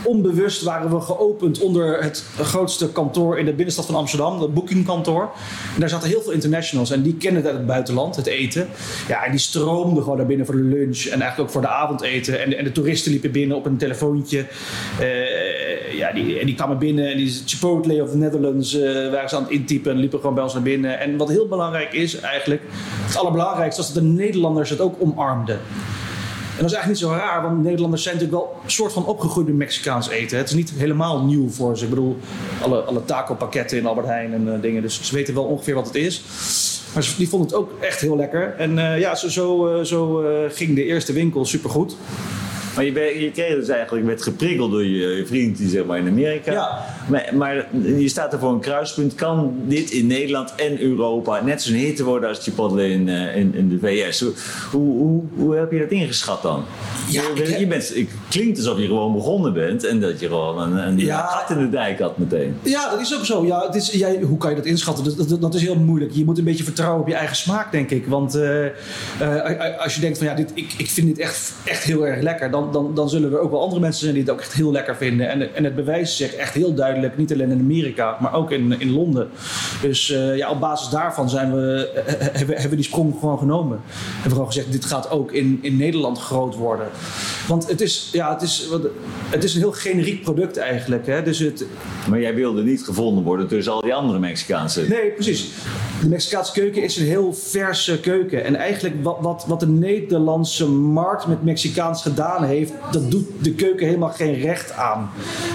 onbewust 0.03 0.61
waren 0.61 0.89
we 0.89 1.01
geopend 1.01 1.59
onder 1.59 2.03
het 2.03 2.23
grootste 2.41 2.91
kantoor 2.91 3.39
in 3.39 3.45
de 3.45 3.53
binnenstad 3.53 3.85
van 3.85 3.95
Amsterdam, 3.95 4.41
het 4.41 4.53
boekingkantoor. 4.53 5.21
En 5.73 5.79
daar 5.79 5.89
zaten 5.89 6.09
heel 6.09 6.21
veel 6.21 6.31
internationals 6.31 6.91
en 6.91 7.01
die 7.01 7.15
kennen 7.15 7.41
het 7.41 7.49
uit 7.51 7.59
het 7.59 7.67
buitenland, 7.67 8.15
het 8.15 8.27
eten. 8.27 8.67
Ja, 9.07 9.23
en 9.23 9.31
die 9.31 9.39
stroomden 9.39 10.03
gewoon 10.03 10.17
naar 10.17 10.25
binnen 10.25 10.45
voor 10.45 10.55
de 10.55 10.61
lunch 10.61 11.03
en 11.03 11.21
eigenlijk 11.21 11.39
ook 11.39 11.49
voor 11.49 11.61
de 11.61 11.67
avondeten. 11.67 12.41
En, 12.41 12.57
en 12.57 12.63
de 12.63 12.71
toeristen 12.71 13.11
liepen 13.11 13.31
binnen 13.31 13.57
op 13.57 13.65
een 13.65 13.77
telefoontje. 13.77 14.45
Uh, 15.01 15.97
ja, 15.97 16.11
die, 16.11 16.39
en 16.39 16.45
die 16.45 16.55
kwamen 16.55 16.77
binnen 16.77 17.11
en 17.11 17.17
die 17.17 17.41
Chipotle 17.45 18.03
of 18.03 18.09
the 18.09 18.17
Netherlands 18.17 18.75
uh, 18.75 19.11
waren 19.11 19.29
ze 19.29 19.35
aan 19.35 19.43
het 19.43 19.51
intypen 19.51 19.91
en 19.91 19.97
liepen 19.97 20.19
gewoon 20.19 20.35
bij 20.35 20.43
ons 20.43 20.53
naar 20.53 20.61
binnen. 20.61 20.99
En 20.99 21.17
wat 21.17 21.29
heel 21.29 21.47
belangrijk 21.47 21.93
is 21.93 22.19
eigenlijk, 22.19 22.61
het 23.05 23.17
allerbelangrijkste 23.17 23.81
was 23.81 23.93
dat 23.93 24.03
de 24.03 24.09
Nederlanders 24.09 24.69
het 24.69 24.79
ook 24.79 24.95
omarmden. 24.99 25.59
En 26.59 26.65
dat 26.65 26.73
is 26.73 26.77
eigenlijk 26.77 27.11
niet 27.11 27.19
zo 27.19 27.25
raar, 27.25 27.41
want 27.41 27.63
Nederlanders 27.63 28.03
zijn 28.03 28.15
natuurlijk 28.15 28.43
wel 28.43 28.55
een 28.63 28.71
soort 28.71 28.93
van 28.93 29.05
opgegroeid 29.05 29.47
met 29.47 29.55
Mexicaans 29.55 30.09
eten. 30.09 30.37
Het 30.37 30.47
is 30.47 30.55
niet 30.55 30.71
helemaal 30.75 31.23
nieuw 31.23 31.49
voor 31.49 31.77
ze. 31.77 31.83
Ik 31.83 31.89
bedoel, 31.89 32.17
alle, 32.61 32.81
alle 32.81 33.05
taco-pakketten 33.05 33.77
in 33.77 33.85
Albert 33.85 34.07
Heijn 34.07 34.33
en 34.33 34.47
uh, 34.47 34.61
dingen. 34.61 34.81
Dus 34.81 35.03
ze 35.03 35.15
weten 35.15 35.33
wel 35.33 35.43
ongeveer 35.43 35.75
wat 35.75 35.85
het 35.85 35.95
is. 35.95 36.23
Maar 36.93 37.13
die 37.17 37.29
vonden 37.29 37.47
het 37.47 37.57
ook 37.57 37.71
echt 37.81 38.01
heel 38.01 38.15
lekker. 38.15 38.55
En 38.57 38.77
uh, 38.77 38.99
ja, 38.99 39.15
zo, 39.15 39.29
zo, 39.29 39.77
uh, 39.77 39.83
zo 39.83 40.23
ging 40.49 40.75
de 40.75 40.85
eerste 40.85 41.13
winkel 41.13 41.45
supergoed. 41.45 41.95
Maar 42.75 42.85
je, 42.85 42.91
ben, 42.91 43.19
je 43.19 43.31
kreeg 43.31 43.55
dus 43.55 43.67
eigenlijk, 43.67 44.05
werd 44.05 44.21
geprikkeld 44.21 44.71
door 44.71 44.85
je, 44.85 45.23
vriend 45.25 45.57
die 45.57 45.69
zeg 45.69 45.85
maar 45.85 45.97
in 45.97 46.07
Amerika. 46.07 46.51
Ja. 46.51 46.85
Maar, 47.07 47.29
maar, 47.33 47.67
je 47.97 48.09
staat 48.09 48.33
er 48.33 48.39
voor 48.39 48.51
een 48.51 48.59
kruispunt. 48.59 49.15
Kan 49.15 49.53
dit 49.65 49.91
in 49.91 50.07
Nederland 50.07 50.53
en 50.55 50.81
Europa 50.81 51.43
net 51.43 51.61
zo'n 51.61 51.75
hit 51.75 51.99
worden 51.99 52.29
als 52.29 52.39
Chipotle 52.43 52.89
in, 52.89 53.07
uh, 53.07 53.35
in, 53.35 53.55
in, 53.55 53.69
de 53.69 53.79
VS? 53.79 54.19
Hoe, 54.19 54.31
hoe, 54.71 55.23
hoe, 55.35 55.55
heb 55.55 55.71
je 55.71 55.79
dat 55.79 55.89
ingeschat 55.89 56.41
dan? 56.41 56.63
Ja, 57.09 57.21
je, 57.35 57.59
je 57.59 57.67
bent, 57.67 57.87
het 57.95 58.07
klinkt 58.29 58.57
alsof 58.57 58.77
je 58.77 58.85
gewoon 58.85 59.13
begonnen 59.13 59.53
bent 59.53 59.85
en 59.85 59.99
dat 59.99 60.19
je 60.19 60.27
gewoon 60.27 60.61
een, 60.61 60.87
een 60.87 60.97
ja, 60.97 61.21
gat 61.21 61.57
in 61.57 61.63
de 61.63 61.69
dijk 61.69 61.99
had 61.99 62.17
meteen. 62.17 62.55
Ja, 62.63 62.89
dat 62.89 62.99
is 62.99 63.17
ook 63.17 63.25
zo. 63.25 63.45
Ja, 63.45 63.65
het 63.65 63.75
is, 63.75 63.91
jij, 63.91 64.19
hoe 64.21 64.37
kan 64.37 64.49
je 64.49 64.55
dat 64.55 64.65
inschatten? 64.65 65.03
Dat, 65.03 65.29
dat, 65.29 65.41
dat, 65.41 65.55
is 65.55 65.61
heel 65.61 65.75
moeilijk. 65.75 66.11
Je 66.11 66.25
moet 66.25 66.37
een 66.37 66.43
beetje 66.43 66.63
vertrouwen 66.63 67.01
op 67.01 67.07
je 67.07 67.13
eigen 67.13 67.35
smaak, 67.35 67.71
denk 67.71 67.89
ik. 67.89 68.07
Want 68.07 68.35
uh, 68.35 68.65
uh, 69.21 69.79
als 69.79 69.95
je 69.95 70.01
denkt 70.01 70.17
van 70.17 70.27
ja, 70.27 70.33
dit, 70.33 70.51
ik, 70.53 70.73
ik 70.77 70.89
vind 70.89 71.07
dit 71.07 71.19
echt, 71.19 71.53
echt 71.65 71.83
heel 71.83 72.07
erg 72.07 72.21
lekker, 72.21 72.51
dan, 72.51 72.58
dan, 72.71 72.95
dan 72.95 73.09
zullen 73.09 73.31
er 73.31 73.39
ook 73.39 73.51
wel 73.51 73.61
andere 73.61 73.81
mensen 73.81 74.01
zijn 74.01 74.13
die 74.13 74.23
het 74.23 74.31
ook 74.31 74.39
echt 74.39 74.53
heel 74.53 74.71
lekker 74.71 74.95
vinden. 74.95 75.29
En, 75.29 75.55
en 75.55 75.63
het 75.63 75.75
bewijst 75.75 76.15
zich 76.15 76.33
echt 76.33 76.53
heel 76.53 76.73
duidelijk, 76.73 77.17
niet 77.17 77.33
alleen 77.33 77.51
in 77.51 77.59
Amerika, 77.59 78.17
maar 78.19 78.33
ook 78.33 78.51
in, 78.51 78.79
in 78.79 78.91
Londen. 78.91 79.29
Dus 79.81 80.09
uh, 80.09 80.37
ja, 80.37 80.49
op 80.49 80.59
basis 80.59 80.89
daarvan 80.89 81.29
zijn 81.29 81.53
we, 81.53 81.89
hebben, 82.19 82.55
hebben 82.55 82.69
we 82.69 82.75
die 82.75 82.85
sprong 82.85 83.15
gewoon 83.19 83.37
genomen. 83.37 83.79
Hebben 83.85 84.23
we 84.23 84.29
gewoon 84.29 84.47
gezegd, 84.47 84.71
dit 84.71 84.85
gaat 84.85 85.11
ook 85.11 85.31
in, 85.31 85.59
in 85.61 85.77
Nederland 85.77 86.19
groot 86.19 86.55
worden. 86.55 86.87
Want 87.47 87.69
het 87.69 87.81
is, 87.81 88.09
ja, 88.11 88.33
het 88.33 88.41
is, 88.41 88.67
het 89.29 89.43
is 89.43 89.53
een 89.53 89.59
heel 89.59 89.71
generiek 89.71 90.21
product 90.21 90.57
eigenlijk. 90.57 91.05
Hè? 91.05 91.23
Dus 91.23 91.39
het... 91.39 91.65
Maar 92.09 92.19
jij 92.19 92.35
wilde 92.35 92.63
niet 92.63 92.83
gevonden 92.83 93.23
worden 93.23 93.47
tussen 93.47 93.73
al 93.73 93.81
die 93.81 93.93
andere 93.93 94.19
Mexicaanse. 94.19 94.85
Nee, 94.89 95.11
precies. 95.11 95.51
De 96.01 96.07
Mexicaanse 96.07 96.51
keuken 96.51 96.83
is 96.83 96.97
een 96.97 97.05
heel 97.05 97.33
verse 97.33 97.99
keuken. 97.99 98.43
En 98.43 98.55
eigenlijk 98.55 98.95
wat, 99.03 99.17
wat, 99.21 99.45
wat 99.47 99.59
de 99.59 99.67
Nederlandse 99.67 100.67
markt 100.69 101.27
met 101.27 101.43
Mexicaans 101.43 102.01
gedaan 102.01 102.43
heeft, 102.43 102.73
dat 102.91 103.11
doet 103.11 103.27
de 103.41 103.53
keuken 103.53 103.85
helemaal 103.85 104.09
geen 104.09 104.39
recht 104.39 104.71
aan. 104.71 105.09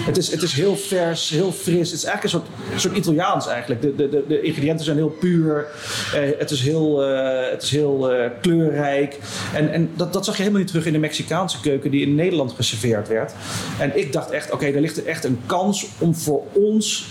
Het 0.05 0.17
is, 0.17 0.31
het 0.31 0.41
is 0.41 0.53
heel 0.53 0.75
vers, 0.75 1.29
heel 1.29 1.51
fris. 1.51 1.91
Het 1.91 1.97
is 1.97 2.03
eigenlijk 2.03 2.23
een 2.23 2.41
soort, 2.69 2.81
soort 2.81 2.97
Italiaans 2.97 3.47
eigenlijk. 3.47 3.81
De, 3.81 3.95
de, 3.95 4.23
de, 4.27 4.41
ingrediënten 4.41 4.85
zijn 4.85 4.97
heel 4.97 5.15
puur. 5.19 5.65
Eh, 6.13 6.21
het 6.37 6.51
is 6.51 6.61
heel, 6.61 7.09
uh, 7.09 7.51
het 7.51 7.63
is 7.63 7.71
heel 7.71 8.13
uh, 8.13 8.25
kleurrijk. 8.41 9.19
En, 9.53 9.71
en 9.71 9.89
dat, 9.95 10.13
dat 10.13 10.25
zag 10.25 10.35
je 10.35 10.41
helemaal 10.41 10.61
niet 10.61 10.71
terug 10.71 10.85
in 10.85 10.93
de 10.93 10.99
Mexicaanse 10.99 11.61
keuken 11.61 11.91
die 11.91 12.01
in 12.01 12.15
Nederland 12.15 12.51
geserveerd 12.51 13.07
werd. 13.07 13.33
En 13.79 13.97
ik 13.97 14.13
dacht 14.13 14.29
echt, 14.29 14.51
oké, 14.51 14.65
er 14.65 14.81
ligt 14.81 14.97
er 14.97 15.05
echt 15.05 15.23
een 15.23 15.39
kans 15.45 15.87
om 15.99 16.15
voor 16.15 16.43
ons 16.53 17.07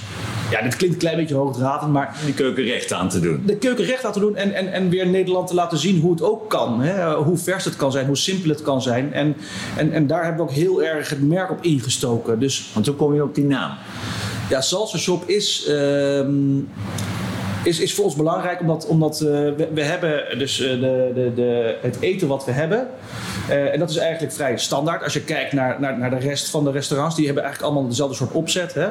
ja, 0.55 0.63
dit 0.63 0.77
klinkt 0.77 0.95
een 0.95 1.01
klein 1.01 1.17
beetje 1.17 1.35
hoogdravend, 1.35 1.93
maar... 1.93 2.17
Die 2.25 2.35
keuken 2.35 2.65
recht 2.65 2.93
aan 2.93 3.09
te 3.09 3.21
doen. 3.21 3.43
De 3.47 3.57
keuken 3.57 3.85
recht 3.85 4.05
aan 4.05 4.13
te 4.13 4.21
doen 4.21 4.37
en, 4.37 4.55
en, 4.55 4.73
en 4.73 4.89
weer 4.89 5.07
Nederland 5.07 5.49
te 5.49 5.55
laten 5.55 5.79
zien 5.79 6.01
hoe 6.01 6.11
het 6.11 6.23
ook 6.23 6.51
kan. 6.51 6.81
Hè? 6.81 7.15
Hoe 7.15 7.37
vers 7.37 7.65
het 7.65 7.77
kan 7.77 7.93
zijn, 7.93 8.07
hoe 8.07 8.17
simpel 8.17 8.51
het 8.51 8.63
kan 8.63 8.83
zijn. 8.83 9.13
En, 9.13 9.37
en, 9.77 9.93
en 9.93 10.07
daar 10.07 10.25
hebben 10.25 10.45
we 10.45 10.51
ook 10.51 10.57
heel 10.57 10.83
erg 10.83 11.11
het 11.11 11.29
merk 11.29 11.51
op 11.51 11.59
ingestoken. 11.65 12.39
Dus, 12.39 12.71
Want 12.75 12.87
hoe 12.87 12.95
kom 12.95 13.15
je 13.15 13.23
op 13.23 13.35
die 13.35 13.45
naam? 13.45 13.71
Ja, 14.49 14.61
Salsa 14.61 14.99
Shop 14.99 15.29
is... 15.29 15.67
Uh, 15.69 16.21
is, 17.65 17.81
is 17.81 17.95
voor 17.95 18.05
ons 18.05 18.15
belangrijk 18.15 18.61
omdat, 18.61 18.87
omdat 18.87 19.21
uh, 19.21 19.29
we, 19.75 19.83
hebben 19.83 20.39
dus 20.39 20.61
uh, 20.61 20.71
de, 20.71 21.11
de, 21.15 21.33
de, 21.35 21.77
het 21.81 21.97
eten 22.01 22.29
wat 22.29 22.45
we 22.45 22.53
hebben. 22.53 22.87
Uh, 23.49 23.73
en 23.73 23.79
dat 23.79 23.91
is 23.91 23.97
eigenlijk 23.97 24.33
vrij 24.33 24.59
standaard. 24.59 25.03
Als 25.03 25.13
je 25.13 25.21
kijkt 25.21 25.53
naar, 25.53 25.81
naar, 25.81 25.99
naar 25.99 26.11
de 26.11 26.19
rest 26.19 26.51
van 26.51 26.65
de 26.65 26.71
restaurants, 26.71 27.17
die 27.17 27.25
hebben 27.25 27.43
eigenlijk 27.43 27.73
allemaal 27.73 27.91
dezelfde 27.91 28.17
soort 28.17 28.33
opzet. 28.33 28.75
Hè? 28.75 28.89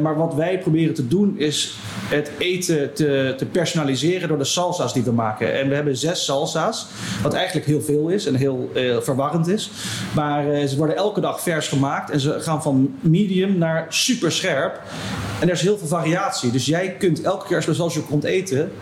maar 0.00 0.16
wat 0.16 0.34
wij 0.34 0.58
proberen 0.58 0.94
te 0.94 1.08
doen 1.08 1.38
is 1.38 1.74
het 2.08 2.30
eten 2.38 2.94
te, 2.94 3.34
te 3.36 3.46
personaliseren 3.46 4.28
door 4.28 4.38
de 4.38 4.44
salsa's 4.44 4.92
die 4.92 5.02
we 5.02 5.12
maken. 5.12 5.58
En 5.58 5.68
we 5.68 5.74
hebben 5.74 5.96
zes 5.96 6.24
salsa's, 6.24 6.86
wat 7.22 7.34
eigenlijk 7.34 7.66
heel 7.66 7.80
veel 7.80 8.08
is 8.08 8.26
en 8.26 8.34
heel 8.34 8.70
verwarrend 9.00 9.48
is. 9.48 9.70
Maar 10.14 10.68
ze 10.68 10.76
worden 10.76 10.96
elke 10.96 11.20
dag 11.20 11.40
vers 11.40 11.68
gemaakt 11.68 12.10
en 12.10 12.20
ze 12.20 12.40
gaan 12.40 12.62
van 12.62 12.94
medium 13.00 13.58
naar 13.58 13.86
super 13.88 14.32
scherp. 14.32 14.80
En 15.40 15.48
er 15.48 15.54
is 15.54 15.62
heel 15.62 15.78
veel 15.78 15.88
variatie. 15.88 16.50
Dus 16.50 16.66
jij 16.66 16.96
kunt 16.98 17.22
elke 17.22 17.46
keer 17.46 17.56
als 17.56 17.69
je 17.94 18.02
komt 18.02 18.24
eten, 18.24 18.72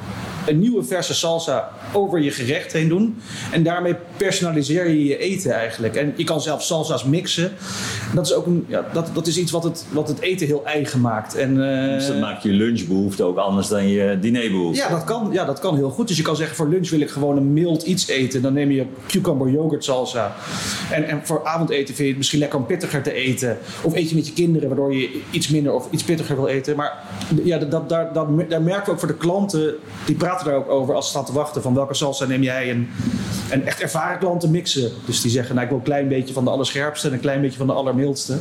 een 0.47 0.59
nieuwe 0.59 0.85
verse 0.85 1.15
salsa 1.15 1.73
over 1.93 2.21
je 2.21 2.31
gerecht 2.31 2.73
heen 2.73 2.89
doen. 2.89 3.17
En 3.53 3.63
daarmee 3.63 3.95
personaliseer 4.17 4.89
je 4.89 5.05
je 5.05 5.19
eten 5.19 5.53
eigenlijk. 5.53 5.97
En 5.97 6.15
je 6.17 6.25
kan 6.25 6.41
zelf 6.41 6.63
salsa's 6.63 7.05
mixen. 7.05 7.53
Dat 8.15 8.27
is 8.27 8.33
ook 8.33 8.47
een, 8.47 8.65
ja, 8.69 8.85
dat, 8.93 9.11
dat 9.13 9.27
is 9.27 9.39
iets 9.39 9.51
wat 9.51 9.65
het, 9.65 9.85
wat 9.91 10.09
het 10.09 10.21
eten 10.21 10.47
heel 10.47 10.65
eigen 10.65 11.01
maakt. 11.01 11.35
En, 11.35 11.57
uh, 11.57 11.95
dus 11.95 12.07
dat 12.07 12.21
maakt 12.21 12.43
je 12.43 12.51
lunchbehoefte 12.51 13.25
ook 13.25 13.37
anders 13.37 13.69
dan 13.69 13.89
je 13.89 14.19
dinerbehoefte? 14.21 14.81
Ja 14.81 14.89
dat, 14.89 15.05
kan, 15.05 15.29
ja, 15.33 15.45
dat 15.45 15.59
kan 15.59 15.77
heel 15.77 15.91
goed. 15.91 16.09
Dus 16.09 16.17
je 16.17 16.23
kan 16.23 16.37
zeggen 16.37 16.57
voor 16.57 16.69
lunch 16.69 16.91
wil 16.91 17.01
ik 17.01 17.11
gewoon 17.11 17.37
een 17.37 17.53
mild 17.53 17.83
iets 17.83 18.09
eten. 18.09 18.43
Dan 18.43 18.53
neem 18.53 18.71
je 18.71 18.87
cucumber 19.07 19.51
yoghurt 19.51 19.85
salsa. 19.85 20.35
En, 20.91 21.05
en 21.05 21.21
voor 21.25 21.45
avondeten 21.45 21.87
vind 21.87 21.99
je 21.99 22.07
het 22.07 22.17
misschien 22.17 22.39
lekker 22.39 22.59
om 22.59 22.67
pittiger 22.67 23.03
te 23.03 23.13
eten. 23.13 23.59
Of 23.83 23.95
eet 23.95 24.09
je 24.09 24.15
met 24.15 24.27
je 24.27 24.33
kinderen 24.33 24.69
waardoor 24.69 24.95
je 24.95 25.21
iets 25.31 25.49
minder 25.49 25.73
of 25.73 25.89
iets 25.91 26.05
pittiger 26.05 26.37
wil 26.37 26.47
eten. 26.47 26.77
Maar 26.77 26.93
ja, 27.45 27.59
dat, 27.59 27.71
dat, 27.71 27.89
daar, 27.89 28.13
dat, 28.13 28.27
daar 28.49 28.63
merken 28.63 28.85
we 28.85 28.91
ook 28.91 28.99
voor 28.99 29.09
de 29.09 29.17
klanten. 29.17 29.75
Die 30.07 30.17
praten 30.17 30.47
daar 30.47 30.57
ook 30.57 30.71
over 30.71 30.95
als 30.95 31.05
ze 31.05 31.11
staan 31.11 31.25
te 31.25 31.33
wachten 31.33 31.63
van 31.63 31.75
welke 31.79 31.95
salsa 31.95 32.25
neem 32.25 32.43
jij. 32.43 32.71
En, 32.71 32.89
en 33.51 33.67
echt 33.67 33.81
ervaren 33.81 34.19
klanten 34.19 34.51
mixen. 34.51 34.91
Dus 35.05 35.21
die 35.21 35.31
zeggen, 35.31 35.55
nou 35.55 35.67
ik 35.67 35.71
wil 35.71 35.79
een 35.79 35.85
klein 35.85 36.09
beetje 36.09 36.35
van 36.35 36.45
de 36.45 36.51
allerscherpste 36.51 37.07
en 37.07 37.13
een 37.13 37.21
klein 37.21 37.41
beetje 37.41 37.59
van 37.59 37.67
de 37.67 37.73
allermildste. 37.73 38.39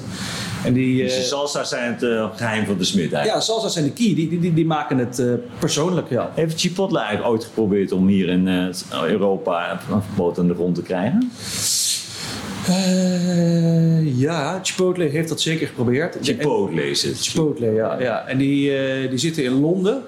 En 0.63 0.73
die, 0.73 1.03
dus 1.03 1.13
de 1.13 1.19
uh, 1.19 1.25
salsa's 1.25 1.69
zijn 1.69 1.93
het 1.93 2.03
uh, 2.03 2.27
geheim 2.35 2.65
van 2.65 2.77
de 2.77 2.83
smid 2.83 3.13
eigenlijk? 3.13 3.33
Ja, 3.33 3.39
salsa's 3.39 3.73
zijn 3.73 3.85
de 3.85 3.91
key. 3.91 4.15
Die, 4.15 4.39
die, 4.39 4.53
die, 4.53 4.65
maken 4.65 4.97
het 4.97 5.19
uh, 5.19 5.33
persoonlijk, 5.59 6.09
ja. 6.09 6.31
Heeft 6.33 6.59
Chipotle 6.59 6.99
eigenlijk 6.99 7.29
ooit 7.29 7.43
geprobeerd 7.43 7.91
om 7.91 8.07
hier 8.07 8.29
in 8.29 8.73
Europa 9.03 9.79
een 9.91 10.01
verbod 10.01 10.39
aan 10.39 10.47
de 10.47 10.53
grond 10.53 10.75
te 10.75 10.81
krijgen? 10.81 11.31
Uh, 12.69 14.19
ja, 14.19 14.59
Chipotle 14.63 15.05
heeft 15.05 15.29
dat 15.29 15.41
zeker 15.41 15.67
geprobeerd. 15.67 16.17
Chipotle 16.21 16.89
is 16.89 17.03
het. 17.03 17.17
Chipotle, 17.21 17.73
ja. 17.73 17.99
ja. 17.99 18.25
En 18.27 18.37
die, 18.37 18.71
uh, 18.71 19.09
die 19.09 19.17
zitten 19.17 19.43
in 19.43 19.59
Londen. 19.59 20.03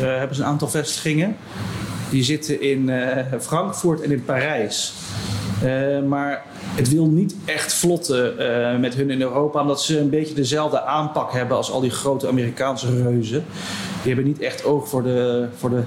Daar 0.00 0.18
hebben 0.18 0.36
ze 0.36 0.42
een 0.42 0.48
aantal 0.48 0.68
vestigingen. 0.68 1.36
Die 2.10 2.24
zitten 2.24 2.60
in 2.60 2.88
uh, 2.88 3.16
Frankfurt 3.40 4.00
en 4.00 4.10
in 4.10 4.24
Parijs. 4.24 4.92
maar 6.08 6.44
het 6.74 6.88
wil 6.92 7.06
niet 7.06 7.34
echt 7.44 7.74
vlotten 7.74 8.34
met 8.80 8.94
hun 8.94 9.10
in 9.10 9.20
Europa, 9.20 9.60
omdat 9.60 9.82
ze 9.82 9.98
een 9.98 10.10
beetje 10.10 10.34
dezelfde 10.34 10.82
aanpak 10.82 11.32
hebben 11.32 11.56
als 11.56 11.70
al 11.70 11.80
die 11.80 11.90
grote 11.90 12.28
Amerikaanse 12.28 13.02
reuzen. 13.02 13.44
Die 14.02 14.14
hebben 14.14 14.24
niet 14.24 14.40
echt 14.40 14.64
oog 14.64 14.88
voor 14.88 15.02
de, 15.02 15.46
voor 15.56 15.70
de 15.70 15.82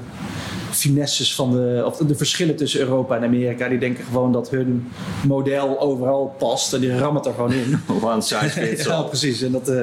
finesses 0.71 1.35
van 1.35 1.51
de, 1.51 1.83
of 1.85 1.97
de 1.97 2.15
verschillen 2.15 2.55
tussen 2.55 2.79
Europa 2.79 3.15
en 3.15 3.23
Amerika. 3.23 3.67
Die 3.67 3.79
denken 3.79 4.03
gewoon 4.03 4.31
dat 4.31 4.49
hun 4.49 4.91
model 5.25 5.79
overal 5.79 6.35
past 6.37 6.73
en 6.73 6.79
die 6.79 6.97
rammen 6.97 7.15
het 7.15 7.25
er 7.25 7.33
gewoon 7.33 7.53
in. 7.53 7.79
One 8.03 8.21
size 8.21 8.49
fits 8.49 8.83
Ja, 8.87 9.01
precies. 9.01 9.41
En 9.41 9.51
dat, 9.51 9.69
uh, 9.69 9.81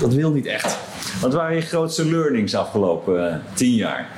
dat 0.00 0.14
wil 0.14 0.30
niet 0.30 0.46
echt. 0.46 0.76
Wat 1.20 1.34
waren 1.34 1.56
je 1.56 1.62
grootste 1.62 2.04
learnings 2.04 2.54
afgelopen 2.54 3.24
uh, 3.24 3.34
tien 3.54 3.74
jaar? 3.74 4.08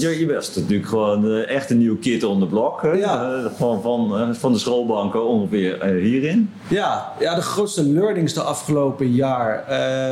Want 0.00 0.14
je, 0.14 0.26
je 0.26 0.34
was 0.34 0.54
natuurlijk 0.54 0.88
gewoon 0.88 1.24
uh, 1.26 1.48
echt 1.48 1.70
een 1.70 1.78
nieuw 1.78 1.98
kid 1.98 2.24
on 2.24 2.40
the 2.40 2.46
block. 2.46 2.82
Ja. 2.94 3.50
van, 3.56 3.82
van, 3.82 4.34
van 4.36 4.52
de 4.52 4.58
schoolbanken 4.58 5.26
ongeveer 5.26 5.84
hierin. 5.84 6.50
Ja, 6.68 7.12
ja, 7.18 7.34
de 7.34 7.42
grootste 7.42 7.84
learnings 7.84 8.34
de 8.34 8.42
afgelopen 8.42 9.12
jaar. 9.12 9.64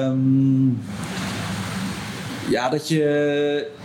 Um, 0.09 0.79
ja, 2.49 2.69
dat 2.69 2.89
je 2.89 3.79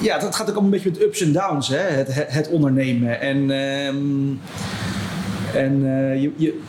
ja, 0.00 0.18
dat 0.18 0.34
gaat 0.34 0.50
ook 0.50 0.56
een 0.56 0.70
beetje 0.70 0.90
met 0.90 1.02
ups 1.02 1.20
en 1.20 1.32
downs, 1.32 1.68
hè? 1.68 1.76
Het, 1.76 2.08
het, 2.12 2.48
ondernemen. 2.48 3.20
En, 3.20 3.50
um, 3.50 4.40
en 5.54 5.82
uh, 5.82 6.22
je, 6.22 6.32
je, 6.36 6.60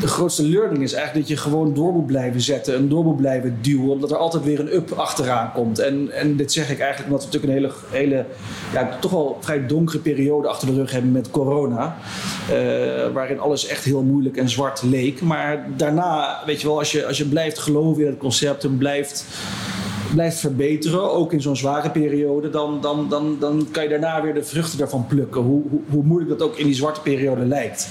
de 0.00 0.06
grootste 0.06 0.48
learning 0.48 0.82
is 0.82 0.92
eigenlijk 0.92 1.28
dat 1.28 1.36
je 1.36 1.42
gewoon 1.42 1.74
door 1.74 1.92
moet 1.92 2.06
blijven 2.06 2.40
zetten 2.40 2.74
en 2.74 2.88
door 2.88 3.04
moet 3.04 3.16
blijven 3.16 3.58
duwen, 3.60 3.90
omdat 3.90 4.10
er 4.10 4.16
altijd 4.16 4.44
weer 4.44 4.60
een 4.60 4.74
up 4.74 4.92
achteraan 4.92 5.52
komt. 5.52 5.78
En, 5.78 6.10
en 6.12 6.36
dit 6.36 6.52
zeg 6.52 6.70
ik 6.70 6.78
eigenlijk 6.78 7.10
omdat 7.12 7.26
we 7.26 7.32
natuurlijk 7.32 7.52
een 7.52 7.58
hele, 7.58 8.04
hele 8.04 8.26
ja, 8.72 8.98
toch 9.00 9.10
wel 9.10 9.38
vrij 9.40 9.66
donkere 9.66 9.98
periode 9.98 10.48
achter 10.48 10.68
de 10.68 10.74
rug 10.74 10.90
hebben 10.90 11.12
met 11.12 11.30
corona. 11.30 11.96
Uh, 12.50 12.56
waarin 13.12 13.40
alles 13.40 13.66
echt 13.66 13.84
heel 13.84 14.02
moeilijk 14.02 14.36
en 14.36 14.48
zwart 14.48 14.82
leek. 14.82 15.20
Maar 15.20 15.66
daarna, 15.76 16.42
weet 16.46 16.60
je 16.60 16.66
wel, 16.66 16.78
als 16.78 16.92
je, 16.92 17.06
als 17.06 17.18
je 17.18 17.24
blijft 17.24 17.58
geloven 17.58 18.02
in 18.02 18.08
het 18.08 18.18
concept 18.18 18.64
en 18.64 18.78
blijft 18.78 19.24
blijft 20.14 20.38
verbeteren, 20.38 21.12
ook 21.12 21.32
in 21.32 21.42
zo'n 21.42 21.56
zware 21.56 21.90
periode, 21.90 22.50
dan, 22.50 22.78
dan, 22.80 23.08
dan, 23.08 23.36
dan 23.40 23.68
kan 23.70 23.82
je 23.82 23.88
daarna 23.88 24.22
weer 24.22 24.34
de 24.34 24.44
vruchten 24.44 24.78
daarvan 24.78 25.06
plukken. 25.06 25.40
Hoe, 25.40 25.62
hoe, 25.70 25.80
hoe 25.90 26.02
moeilijk 26.02 26.38
dat 26.38 26.48
ook 26.48 26.56
in 26.56 26.66
die 26.66 26.74
zwarte 26.74 27.00
periode 27.00 27.44
lijkt. 27.44 27.88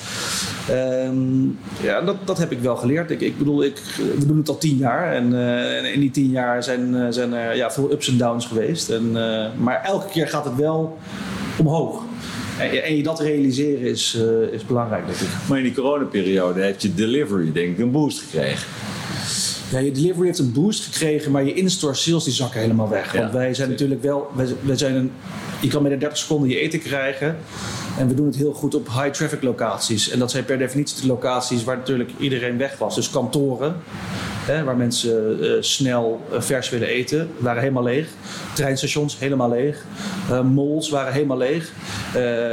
Um, 0.72 1.58
ja, 1.82 2.02
dat, 2.02 2.16
dat 2.26 2.38
heb 2.38 2.52
ik 2.52 2.60
wel 2.60 2.76
geleerd. 2.76 3.12
Ik, 3.12 3.22
ik 3.22 3.38
bedoel, 3.38 3.64
ik, 3.64 3.82
we 4.18 4.26
doen 4.28 4.38
het 4.38 4.50
al 4.50 4.58
tien 4.58 4.78
jaar. 4.78 5.14
En, 5.14 5.34
en 5.78 5.94
in 5.94 6.00
die 6.00 6.12
tien 6.12 6.30
jaar 6.30 6.64
zijn, 6.64 6.94
uh, 6.94 7.06
zijn 7.10 7.34
er 7.34 7.56
ja, 7.56 7.72
veel 7.72 7.92
ups 7.92 8.08
en 8.08 8.18
downs 8.18 8.46
geweest. 8.46 8.90
En, 8.90 9.06
uh, 9.06 9.46
maar 9.58 9.82
elke 9.84 10.08
keer 10.10 10.28
gaat 10.28 10.46
het 10.46 10.56
wel 10.56 10.98
omhoog. 11.58 12.04
En, 12.60 12.84
en 12.84 12.96
je 12.96 13.04
dat 13.04 13.20
realiseren 13.20 13.90
is, 13.90 14.18
is 14.52 14.66
belangrijk, 14.66 15.06
denk 15.06 15.20
ik. 15.20 15.28
Maar 15.48 15.58
in 15.58 15.64
die 15.64 15.74
coronaperiode 15.74 16.62
heeft 16.62 16.82
je 16.82 16.94
delivery, 16.94 17.52
denk 17.52 17.72
ik, 17.72 17.80
een 17.80 17.92
boost 17.92 18.20
gekregen. 18.20 18.68
Ja, 19.72 19.80
je 19.80 19.92
delivery 19.92 20.26
heeft 20.26 20.40
een 20.40 20.52
boost 20.52 20.84
gekregen, 20.84 21.32
maar 21.32 21.44
je 21.44 21.54
in-store 21.54 21.94
sales 21.94 22.24
die 22.24 22.34
zakken 22.34 22.60
helemaal 22.60 22.90
weg. 22.90 23.12
Want 23.12 23.32
wij 23.32 23.54
zijn 23.54 23.70
natuurlijk 23.70 24.02
wel, 24.02 24.28
wij, 24.62 24.78
zijn 24.78 24.96
een, 24.96 25.12
je 25.62 25.68
kan 25.68 25.82
binnen 25.82 26.00
30 26.00 26.18
seconden 26.18 26.50
je 26.50 26.60
eten 26.60 26.80
krijgen. 26.80 27.38
En 27.98 28.08
we 28.08 28.14
doen 28.14 28.26
het 28.26 28.36
heel 28.36 28.54
goed 28.54 28.76
op 28.76 28.88
high 28.88 29.10
traffic 29.10 29.42
locaties. 29.42 30.10
En 30.10 30.20
dat 30.20 30.32
zijn 30.32 30.46
per 30.46 30.58
definitie 30.58 31.02
de 31.02 31.08
locaties 31.08 31.64
waar 31.64 31.78
natuurlijk 31.78 32.12
iedereen 32.20 32.58
weg 32.58 32.78
was. 32.78 32.96
Dus 32.96 33.10
kantoren, 33.10 33.76
hè, 34.46 34.64
waar 34.64 34.78
mensen 34.78 35.38
uh, 35.42 35.52
snel 35.60 36.22
uh, 36.34 36.42
vers 36.42 36.70
willen 36.70 36.88
eten, 36.88 37.30
waren 37.38 37.62
helemaal 37.62 37.84
leeg. 37.84 38.08
Treinstations 38.54 39.20
helemaal 39.20 39.50
leeg. 39.50 39.84
Uh, 40.32 40.42
malls 40.42 40.90
waren 40.90 41.14
helemaal 41.14 41.38
leeg. 41.38 41.72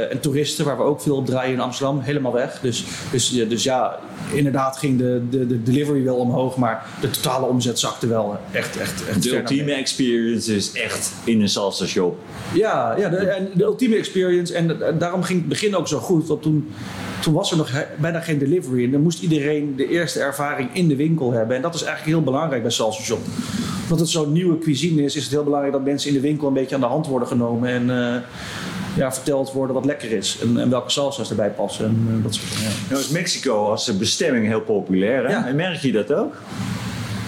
en 0.09 0.19
toeristen, 0.19 0.65
waar 0.65 0.77
we 0.77 0.83
ook 0.83 1.01
veel 1.01 1.15
op 1.15 1.25
draaien 1.25 1.53
in 1.53 1.59
Amsterdam, 1.59 1.99
helemaal 1.99 2.33
weg. 2.33 2.59
Dus, 2.61 2.83
dus, 3.11 3.29
dus 3.29 3.63
ja, 3.63 3.99
inderdaad 4.31 4.77
ging 4.77 4.97
de, 4.97 5.21
de, 5.29 5.47
de 5.47 5.63
delivery 5.63 6.03
wel 6.03 6.15
omhoog, 6.15 6.57
maar 6.57 6.85
de 7.01 7.09
totale 7.09 7.45
omzet 7.45 7.79
zakte 7.79 8.07
wel 8.07 8.37
echt, 8.51 8.77
echt, 8.77 9.07
echt 9.07 9.23
De 9.23 9.37
ultieme 9.37 9.73
experience 9.73 10.55
is 10.55 10.71
echt 10.71 11.11
in 11.23 11.41
een 11.41 11.49
salsa 11.49 11.85
shop. 11.85 12.17
Ja, 12.53 12.95
ja 12.97 13.09
de, 13.09 13.17
en 13.17 13.49
de 13.53 13.63
ultieme 13.63 13.95
experience. 13.95 14.53
En, 14.53 14.77
daarom 14.99 15.23
ging 15.23 15.39
het 15.39 15.49
begin 15.49 15.75
ook 15.75 15.87
zo 15.87 15.99
goed. 15.99 16.27
Want 16.27 16.41
toen, 16.41 16.67
toen 17.23 17.33
was 17.33 17.51
er 17.51 17.57
nog 17.57 17.71
bijna 17.97 18.19
geen 18.19 18.37
delivery. 18.37 18.83
En 18.83 18.91
dan 18.91 19.01
moest 19.01 19.21
iedereen 19.21 19.73
de 19.75 19.89
eerste 19.89 20.19
ervaring 20.19 20.69
in 20.73 20.87
de 20.87 20.95
winkel 20.95 21.31
hebben. 21.31 21.55
En 21.55 21.61
dat 21.61 21.73
is 21.73 21.83
eigenlijk 21.83 22.15
heel 22.15 22.25
belangrijk 22.25 22.61
bij 22.61 22.71
salsa 22.71 23.01
shop. 23.01 23.19
Omdat 23.83 23.99
het 23.99 24.09
zo'n 24.09 24.31
nieuwe 24.31 24.57
cuisine 24.57 25.03
is, 25.03 25.15
is 25.15 25.23
het 25.23 25.31
heel 25.31 25.43
belangrijk 25.43 25.73
dat 25.73 25.83
mensen 25.83 26.09
in 26.09 26.15
de 26.15 26.21
winkel 26.21 26.47
een 26.47 26.53
beetje 26.53 26.75
aan 26.75 26.81
de 26.81 26.87
hand 26.87 27.07
worden 27.07 27.27
genomen. 27.27 27.69
En, 27.69 27.83
uh, 27.89 28.15
ja, 28.97 29.13
verteld 29.13 29.51
worden 29.51 29.75
wat 29.75 29.85
lekker 29.85 30.11
is 30.11 30.37
en, 30.41 30.57
en 30.57 30.69
welke 30.69 30.89
salsa's 30.89 31.29
erbij 31.29 31.49
passen. 31.49 31.85
En, 31.85 32.07
uh, 32.17 32.23
dat 32.23 32.33
soort 32.33 32.53
dingen. 32.53 32.71
Ja. 32.71 32.89
Nou 32.89 33.01
is 33.01 33.09
Mexico 33.09 33.69
als 33.69 33.97
bestemming 33.97 34.45
heel 34.45 34.61
populair. 34.61 35.25
Hè? 35.25 35.31
Ja. 35.31 35.47
En 35.47 35.55
merk 35.55 35.77
je 35.77 35.91
dat 35.91 36.13
ook? 36.13 36.35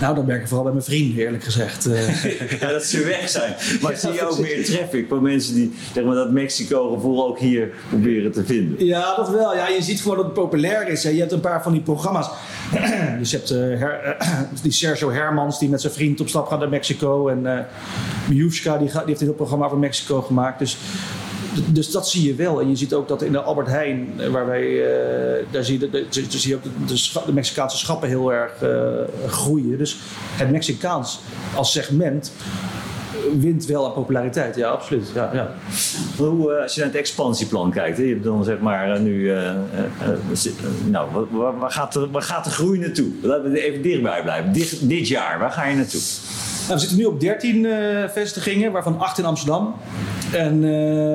Nou, 0.01 0.15
dat 0.15 0.25
merk 0.25 0.41
ik 0.41 0.47
vooral 0.47 0.63
bij 0.63 0.73
mijn 0.73 0.85
vrienden, 0.85 1.23
eerlijk 1.23 1.43
gezegd. 1.43 1.83
ja, 2.59 2.71
dat 2.71 2.83
ze 2.83 3.03
weg 3.03 3.29
zijn. 3.29 3.55
Maar 3.81 3.91
ja, 3.91 3.97
zie 3.97 4.13
je 4.13 4.29
ook 4.29 4.39
meer 4.39 4.65
traffic 4.65 5.05
van 5.09 5.21
mensen 5.21 5.55
die 5.55 5.73
zeg 5.93 6.03
maar, 6.03 6.15
dat 6.15 6.31
Mexico-gevoel 6.31 7.27
ook 7.27 7.39
hier 7.39 7.69
proberen 7.89 8.31
te 8.31 8.45
vinden? 8.45 8.85
Ja, 8.85 9.15
dat 9.15 9.29
wel. 9.29 9.55
Ja, 9.55 9.67
je 9.67 9.81
ziet 9.81 10.01
gewoon 10.01 10.17
dat 10.17 10.25
het 10.25 10.33
populair 10.33 10.87
is. 10.87 11.03
Hè. 11.03 11.09
Je 11.09 11.19
hebt 11.19 11.31
een 11.31 11.39
paar 11.39 11.63
van 11.63 11.71
die 11.71 11.81
programma's. 11.81 12.29
dus 13.19 13.31
je 13.31 13.37
hebt 13.37 13.51
uh, 13.51 13.57
her, 13.57 14.17
uh, 14.21 14.39
die 14.63 14.71
Sergio 14.71 15.11
Hermans 15.11 15.59
die 15.59 15.69
met 15.69 15.81
zijn 15.81 15.93
vriend 15.93 16.21
op 16.21 16.27
stap 16.27 16.47
gaat 16.47 16.59
naar 16.59 16.69
Mexico. 16.69 17.27
En 17.27 17.39
uh, 17.39 17.59
die, 18.27 18.51
gaat, 18.51 18.79
die 18.79 18.89
heeft 19.05 19.19
een 19.19 19.27
heel 19.27 19.33
programma 19.33 19.65
over 19.65 19.77
Mexico 19.77 20.21
gemaakt. 20.21 20.59
Dus 20.59 20.77
dus 21.65 21.91
dat 21.91 22.09
zie 22.09 22.27
je 22.27 22.35
wel. 22.35 22.61
En 22.61 22.69
je 22.69 22.75
ziet 22.75 22.93
ook 22.93 23.07
dat 23.07 23.21
in 23.21 23.31
de 23.31 23.41
Albert 23.41 23.67
Heijn, 23.67 24.13
eh, 24.17 24.27
waar 24.27 24.45
wij, 24.45 24.63
uh, 24.63 25.45
daar 25.51 25.63
zie 25.63 25.79
je, 25.79 25.89
de, 25.89 26.05
zie 26.09 26.49
je 26.49 26.55
ook 26.55 27.25
de, 27.25 27.33
Mexicaanse 27.33 27.77
schappen 27.77 28.09
heel 28.09 28.33
erg 28.33 28.61
uh, 28.63 28.69
groeien. 29.27 29.77
Dus 29.77 29.97
het 30.31 30.51
Mexicaans 30.51 31.19
als 31.55 31.71
segment 31.71 32.31
wint 33.39 33.65
wel 33.65 33.85
aan 33.85 33.93
populariteit. 33.93 34.55
Ja, 34.55 34.69
absoluut. 34.69 35.11
Ja, 35.13 35.29
ja. 35.33 35.51
Hoe, 36.17 36.53
als 36.53 36.73
je 36.73 36.79
naar 36.79 36.89
het 36.89 36.99
expansieplan 36.99 37.71
kijkt, 37.71 37.97
je 37.97 38.05
hebt 38.05 38.23
dan 38.23 38.43
zeg 38.43 38.59
maar 38.59 38.99
nu, 38.99 39.33
nou, 40.85 41.27
waar, 41.31 41.57
waar, 41.59 41.71
gaat 41.71 41.93
de, 41.93 42.09
waar 42.11 42.21
gaat 42.21 42.43
de 42.43 42.49
groei 42.49 42.79
naartoe? 42.79 43.11
Laten 43.21 43.51
we 43.51 43.63
even 43.63 43.81
dichtbij 43.81 44.21
blijven. 44.21 44.53
Dit 44.87 45.07
jaar, 45.07 45.39
waar 45.39 45.51
ga 45.51 45.65
je 45.65 45.75
naartoe? 45.75 46.01
Nou, 46.67 46.73
we 46.73 46.79
zitten 46.79 46.97
nu 46.97 47.05
op 47.05 47.19
13 47.19 47.67
vestigingen, 48.13 48.71
waarvan 48.71 48.99
8 48.99 49.17
in 49.17 49.25
Amsterdam. 49.25 49.75
En 50.31 50.55
uh, 50.55 50.69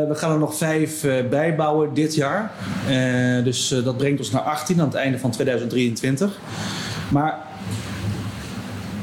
we 0.08 0.14
gaan 0.14 0.32
er 0.32 0.38
nog 0.38 0.56
vijf 0.56 1.04
uh, 1.04 1.14
bijbouwen 1.30 1.94
dit 1.94 2.14
jaar. 2.14 2.50
Uh, 2.90 3.44
dus 3.44 3.68
dat 3.84 3.96
brengt 3.96 4.18
ons 4.18 4.30
naar 4.30 4.42
18 4.42 4.80
aan 4.80 4.86
het 4.86 4.94
einde 4.94 5.18
van 5.18 5.30
2023. 5.30 6.38
Maar 7.08 7.38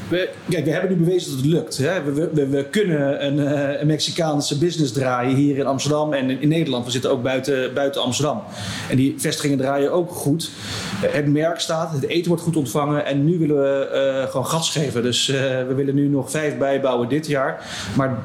we, 0.09 0.29
kijk, 0.49 0.65
we 0.65 0.71
hebben 0.71 0.89
nu 0.89 1.03
bewezen 1.03 1.29
dat 1.29 1.39
het 1.39 1.49
lukt. 1.49 1.77
Hè? 1.77 2.03
We, 2.03 2.47
we, 2.49 2.63
kunnen 2.63 3.25
een, 3.25 3.37
een, 3.81 3.87
Mexicaanse 3.87 4.57
business 4.57 4.91
draaien 4.91 5.35
hier 5.35 5.57
in 5.57 5.65
Amsterdam 5.65 6.13
en 6.13 6.41
in, 6.41 6.47
Nederland. 6.47 6.85
We 6.85 6.91
zitten 6.91 7.11
ook 7.11 7.23
buiten, 7.23 7.73
buiten 7.73 8.01
Amsterdam. 8.01 8.43
En 8.89 8.95
die 8.95 9.15
vestigingen 9.17 9.57
draaien 9.57 9.91
ook 9.91 10.11
goed. 10.11 10.51
Het 10.99 11.27
merk 11.27 11.59
staat, 11.59 11.91
het 11.91 12.07
eten 12.07 12.27
wordt 12.27 12.43
goed 12.43 12.55
ontvangen. 12.55 13.05
En 13.05 13.25
nu 13.25 13.37
willen 13.39 13.57
we 13.57 14.25
gewoon 14.29 14.45
gas 14.45 14.69
geven. 14.69 15.03
Dus 15.03 15.27
we 15.67 15.73
willen 15.75 15.95
nu 15.95 16.07
nog 16.07 16.31
vijf 16.31 16.57
bijbouwen 16.57 17.09
dit 17.09 17.27
jaar. 17.27 17.65
Maar 17.95 18.17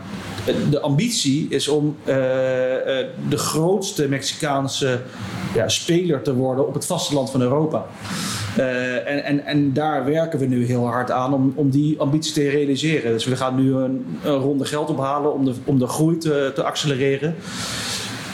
de 0.71 0.81
ambitie 0.81 1.47
is 1.51 1.69
om 1.69 1.97
de 3.29 3.37
grootste 3.37 4.09
Mexicaanse 4.09 5.01
ja, 5.55 5.69
speler 5.69 6.23
te 6.23 6.35
worden 6.35 6.67
op 6.67 6.75
het 6.75 6.87
vasteland 6.87 7.31
van 7.31 7.41
Europa. 7.41 7.87
Uh, 8.59 9.09
en, 9.09 9.25
en, 9.25 9.45
en 9.45 9.73
daar 9.73 10.05
werken 10.05 10.39
we 10.39 10.47
nu 10.47 10.67
heel 10.67 10.87
hard 10.87 11.11
aan 11.11 11.35
om, 11.35 11.53
om 11.55 11.71
die 11.71 12.01
ambitie 12.01 12.33
te 12.33 12.49
realiseren. 12.49 13.13
Dus 13.13 13.25
we 13.25 13.37
gaan 13.37 13.63
nu 13.63 13.75
een, 13.75 14.07
een 14.25 14.35
ronde 14.35 14.65
geld 14.65 14.91
ophalen 14.91 15.35
om 15.35 15.45
de, 15.45 15.55
om 15.65 15.79
de 15.79 15.87
groei 15.87 16.19
te, 16.19 16.53
te 16.55 16.63
accelereren. 16.63 17.35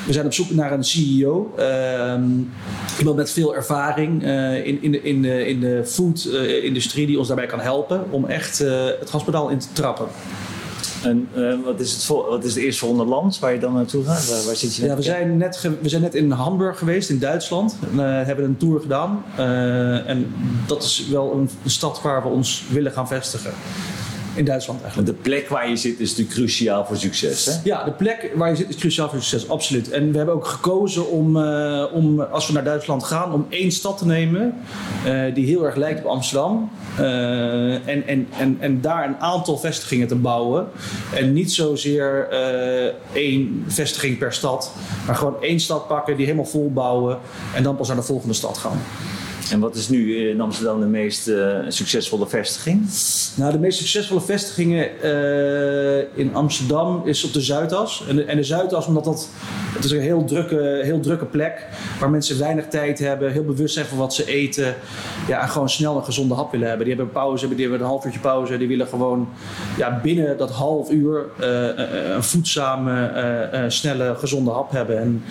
We 0.06 0.12
zijn 0.12 0.26
op 0.26 0.32
zoek 0.32 0.50
naar 0.50 0.72
een 0.72 0.84
CEO. 0.84 1.54
Uh, 1.58 2.14
iemand 2.98 3.16
met 3.16 3.30
veel 3.30 3.54
ervaring 3.54 4.22
uh, 4.22 4.66
in, 4.66 4.82
in, 4.82 4.92
de, 4.92 5.02
in, 5.02 5.25
in 5.25 5.60
de 5.60 5.82
food-industrie 5.84 7.06
die 7.06 7.18
ons 7.18 7.26
daarbij 7.26 7.46
kan 7.46 7.60
helpen 7.60 8.04
om 8.10 8.25
echt 8.25 8.58
het 8.58 9.10
gaspedaal 9.10 9.48
in 9.48 9.58
te 9.58 9.72
trappen. 9.72 10.06
En 11.02 11.28
uh, 11.36 11.54
wat, 11.64 11.80
is 11.80 11.92
het 11.92 12.06
wat 12.06 12.44
is 12.44 12.54
het 12.54 12.64
eerstvolgende 12.64 13.04
land 13.04 13.38
waar 13.38 13.52
je 13.52 13.58
dan 13.58 13.72
naartoe 13.72 14.04
gaat? 14.04 14.28
Waar, 14.28 14.44
waar 14.44 14.56
zit 14.56 14.76
je 14.76 14.84
ja, 14.84 14.96
we, 14.96 15.02
zijn 15.02 15.36
net 15.36 15.68
we 15.82 15.88
zijn 15.88 16.02
net 16.02 16.14
in 16.14 16.30
Hamburg 16.30 16.78
geweest, 16.78 17.10
in 17.10 17.18
Duitsland. 17.18 17.76
Uh, 17.94 17.98
hebben 18.00 18.44
een 18.44 18.56
tour 18.56 18.80
gedaan. 18.80 19.24
Uh, 19.38 20.08
en 20.08 20.34
dat 20.66 20.82
is 20.82 21.08
wel 21.10 21.32
een, 21.32 21.50
een, 21.64 21.70
stad 21.70 22.02
waar 22.02 22.22
we 22.22 22.28
ons 22.28 22.64
willen 22.70 22.92
gaan 22.92 23.08
vestigen. 23.08 23.52
In 24.38 24.45
Duitsland 24.45 24.83
eigenlijk. 24.83 25.11
De 25.11 25.23
plek 25.23 25.49
waar 25.49 25.68
je 25.68 25.76
zit 25.76 26.00
is 26.00 26.09
natuurlijk 26.09 26.37
cruciaal 26.37 26.87
voor 26.87 26.97
succes, 26.97 27.45
hè? 27.45 27.52
Ja, 27.64 27.85
de 27.85 27.90
plek 27.90 28.30
waar 28.35 28.50
je 28.50 28.57
zit 28.57 28.68
is 28.68 28.76
cruciaal 28.76 29.09
voor 29.09 29.23
succes, 29.23 29.49
absoluut. 29.49 29.90
En 29.90 30.11
we 30.11 30.16
hebben 30.16 30.35
ook 30.35 30.47
gekozen 30.47 31.11
om, 31.11 31.37
uh, 31.37 31.85
om 31.92 32.21
als 32.21 32.47
we 32.47 32.52
naar 32.52 32.64
Duitsland 32.64 33.04
gaan, 33.04 33.33
om 33.33 33.47
één 33.49 33.73
stad 33.73 33.99
te 33.99 34.07
nemen 34.07 34.54
uh, 35.07 35.35
die 35.35 35.47
heel 35.47 35.64
erg 35.64 35.75
lijkt 35.75 36.04
op 36.04 36.11
Amsterdam. 36.11 36.71
Uh, 37.00 37.88
en, 37.88 38.07
en, 38.07 38.28
en, 38.38 38.57
en 38.61 38.80
daar 38.80 39.09
een 39.09 39.16
aantal 39.16 39.59
vestigingen 39.59 40.09
te 40.09 40.14
bouwen. 40.14 40.66
En 41.14 41.33
niet 41.33 41.52
zozeer 41.52 42.28
één 43.12 43.64
vestiging 43.66 44.18
per 44.18 44.33
stad, 44.33 44.73
maar 45.07 45.14
gewoon 45.14 45.42
één 45.42 45.61
stad 45.61 45.88
pakken, 45.88 46.16
die 46.16 46.25
helemaal 46.25 46.47
vol 46.47 46.73
bouwen 46.73 47.18
en 47.54 47.62
dan 47.62 47.76
pas 47.76 47.88
naar 47.88 47.97
de 47.97 48.02
volgende 48.02 48.35
stad 48.35 48.59
gaan. 48.59 48.80
En 49.50 49.60
wat 49.60 49.74
is 49.74 49.88
nu 49.88 50.28
in 50.28 50.40
Amsterdam 50.40 50.80
de 50.80 50.86
meest 50.86 51.28
uh, 51.28 51.58
succesvolle 51.68 52.26
vestiging? 52.26 52.86
Nou, 53.34 53.52
de 53.52 53.58
meest 53.58 53.78
succesvolle 53.78 54.20
vestigingen 54.20 54.90
uh, 55.04 56.18
in 56.18 56.34
Amsterdam 56.34 57.02
is 57.04 57.24
op 57.24 57.32
de 57.32 57.40
Zuidas. 57.40 58.04
En 58.08 58.16
de, 58.16 58.24
en 58.24 58.36
de 58.36 58.42
Zuidas, 58.42 58.86
omdat 58.86 59.04
dat 59.04 59.28
het 59.74 59.84
is 59.84 59.90
een 59.90 60.00
heel 60.00 60.24
drukke, 60.24 60.80
heel 60.82 61.00
drukke 61.00 61.24
plek 61.24 61.66
waar 62.00 62.10
mensen 62.10 62.38
weinig 62.38 62.66
tijd 62.66 62.98
hebben, 62.98 63.32
heel 63.32 63.44
bewust 63.44 63.74
zijn 63.74 63.86
van 63.86 63.98
wat 63.98 64.14
ze 64.14 64.26
eten. 64.26 64.74
Ja, 65.28 65.40
en 65.42 65.48
gewoon 65.48 65.68
snel 65.68 65.96
een 65.96 66.04
gezonde 66.04 66.34
hap 66.34 66.50
willen 66.50 66.68
hebben. 66.68 66.86
Die 66.86 66.94
hebben 66.96 67.14
een 67.14 67.20
pauze, 67.20 67.48
die 67.48 67.60
hebben 67.60 67.80
een 67.80 67.86
half 67.86 68.04
uurtje 68.04 68.20
pauze. 68.20 68.58
Die 68.58 68.68
willen 68.68 68.86
gewoon 68.86 69.28
ja, 69.76 70.00
binnen 70.02 70.36
dat 70.36 70.50
half 70.50 70.90
uur 70.90 71.24
uh, 71.40 72.14
een 72.14 72.22
voedzame, 72.22 73.64
snelle, 73.68 74.14
gezonde 74.14 74.50
hap 74.50 74.70
hebben. 74.70 74.98
En, 74.98 75.22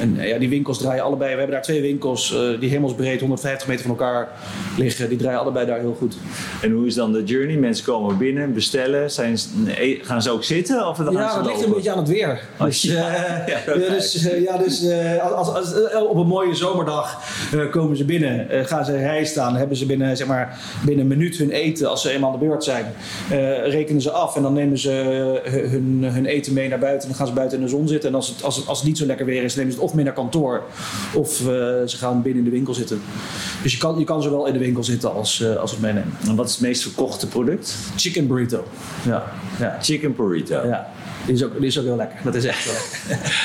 en 0.00 0.14
ja, 0.14 0.38
die 0.38 0.48
winkels 0.48 0.78
draaien 0.78 1.04
allebei. 1.04 1.30
We 1.30 1.36
hebben 1.36 1.54
daar 1.54 1.64
twee 1.64 1.80
winkels 1.80 2.36
die 2.60 2.70
hemelsbreed 2.70 3.20
150 3.20 3.65
meter 3.66 3.86
van 3.86 3.90
elkaar 3.90 4.28
liggen. 4.76 5.08
Die 5.08 5.18
draaien 5.18 5.40
allebei 5.40 5.66
daar 5.66 5.78
heel 5.78 5.96
goed. 5.98 6.16
En 6.62 6.70
hoe 6.72 6.86
is 6.86 6.94
dan 6.94 7.12
de 7.12 7.24
journey? 7.24 7.56
Mensen 7.56 7.84
komen 7.84 8.18
binnen, 8.18 8.52
bestellen. 8.52 9.10
Zijn, 9.10 9.38
gaan 10.02 10.22
ze 10.22 10.30
ook 10.30 10.44
zitten? 10.44 10.88
Of 10.88 10.96
dan 10.96 11.12
ja, 11.12 11.34
dat 11.34 11.46
ligt 11.46 11.64
een 11.64 11.72
beetje 11.72 11.90
aan 11.90 11.98
het 11.98 12.08
weer. 12.08 12.40
Dus, 12.58 12.82
ja, 12.82 13.44
ja, 13.46 13.74
dus, 13.74 14.26
uh, 14.26 14.42
ja, 14.42 14.58
dus 14.58 14.82
uh, 14.82 15.32
als, 15.32 15.48
als, 15.48 15.72
op 16.08 16.16
een 16.16 16.26
mooie 16.26 16.54
zomerdag 16.54 17.20
komen 17.70 17.96
ze 17.96 18.04
binnen, 18.04 18.66
gaan 18.66 18.84
ze 18.84 18.96
rij 18.96 19.24
staan, 19.24 19.56
hebben 19.56 19.76
ze 19.76 19.86
binnen, 19.86 20.16
zeg 20.16 20.26
maar, 20.26 20.58
binnen 20.84 21.10
een 21.10 21.18
minuut 21.18 21.36
hun 21.36 21.50
eten 21.50 21.88
als 21.88 22.02
ze 22.02 22.10
eenmaal 22.10 22.32
aan 22.32 22.38
de 22.38 22.44
beurt 22.46 22.64
zijn. 22.64 22.84
rekenen 23.64 24.02
ze 24.02 24.10
af 24.10 24.36
en 24.36 24.42
dan 24.42 24.52
nemen 24.52 24.78
ze 24.78 24.90
hun, 25.44 26.04
hun 26.04 26.26
eten 26.26 26.52
mee 26.52 26.68
naar 26.68 26.78
buiten 26.78 27.02
en 27.02 27.08
dan 27.08 27.16
gaan 27.16 27.26
ze 27.26 27.32
buiten 27.32 27.58
in 27.58 27.64
de 27.64 27.70
zon 27.70 27.88
zitten. 27.88 28.08
En 28.08 28.14
als 28.14 28.28
het, 28.28 28.42
als 28.42 28.56
het, 28.56 28.66
als 28.66 28.78
het 28.78 28.86
niet 28.86 28.98
zo 28.98 29.06
lekker 29.06 29.26
weer 29.26 29.42
is, 29.42 29.54
nemen 29.54 29.72
ze 29.72 29.78
het 29.78 29.88
of 29.88 29.94
mee 29.94 30.04
naar 30.04 30.14
kantoor 30.14 30.62
of 31.14 31.30
ze 31.86 31.96
gaan 31.96 32.22
binnen 32.22 32.44
in 32.44 32.50
de 32.50 32.56
winkel 32.56 32.74
zitten. 32.74 33.02
Dus 33.66 33.74
je 33.74 33.80
kan, 33.80 33.98
je 33.98 34.04
kan 34.04 34.22
zowel 34.22 34.46
in 34.46 34.52
de 34.52 34.58
winkel 34.58 34.84
zitten 34.84 35.12
als, 35.12 35.44
als 35.58 35.70
het 35.70 35.80
meenemen. 35.80 36.12
En 36.28 36.36
wat 36.36 36.46
is 36.46 36.52
het 36.52 36.60
meest 36.60 36.82
verkochte 36.82 37.26
product? 37.26 37.74
Chicken 37.96 38.26
burrito. 38.26 38.66
Ja. 39.04 39.24
ja. 39.58 39.78
Chicken 39.80 40.16
burrito. 40.16 40.66
Ja. 40.66 40.86
Die 41.24 41.34
is, 41.34 41.44
ook, 41.44 41.58
die 41.58 41.66
is 41.66 41.78
ook 41.78 41.84
heel 41.84 41.96
lekker. 41.96 42.18
Dat 42.24 42.34
is 42.34 42.44
echt 42.44 42.64
wel 42.64 42.74
lekker. 43.08 43.36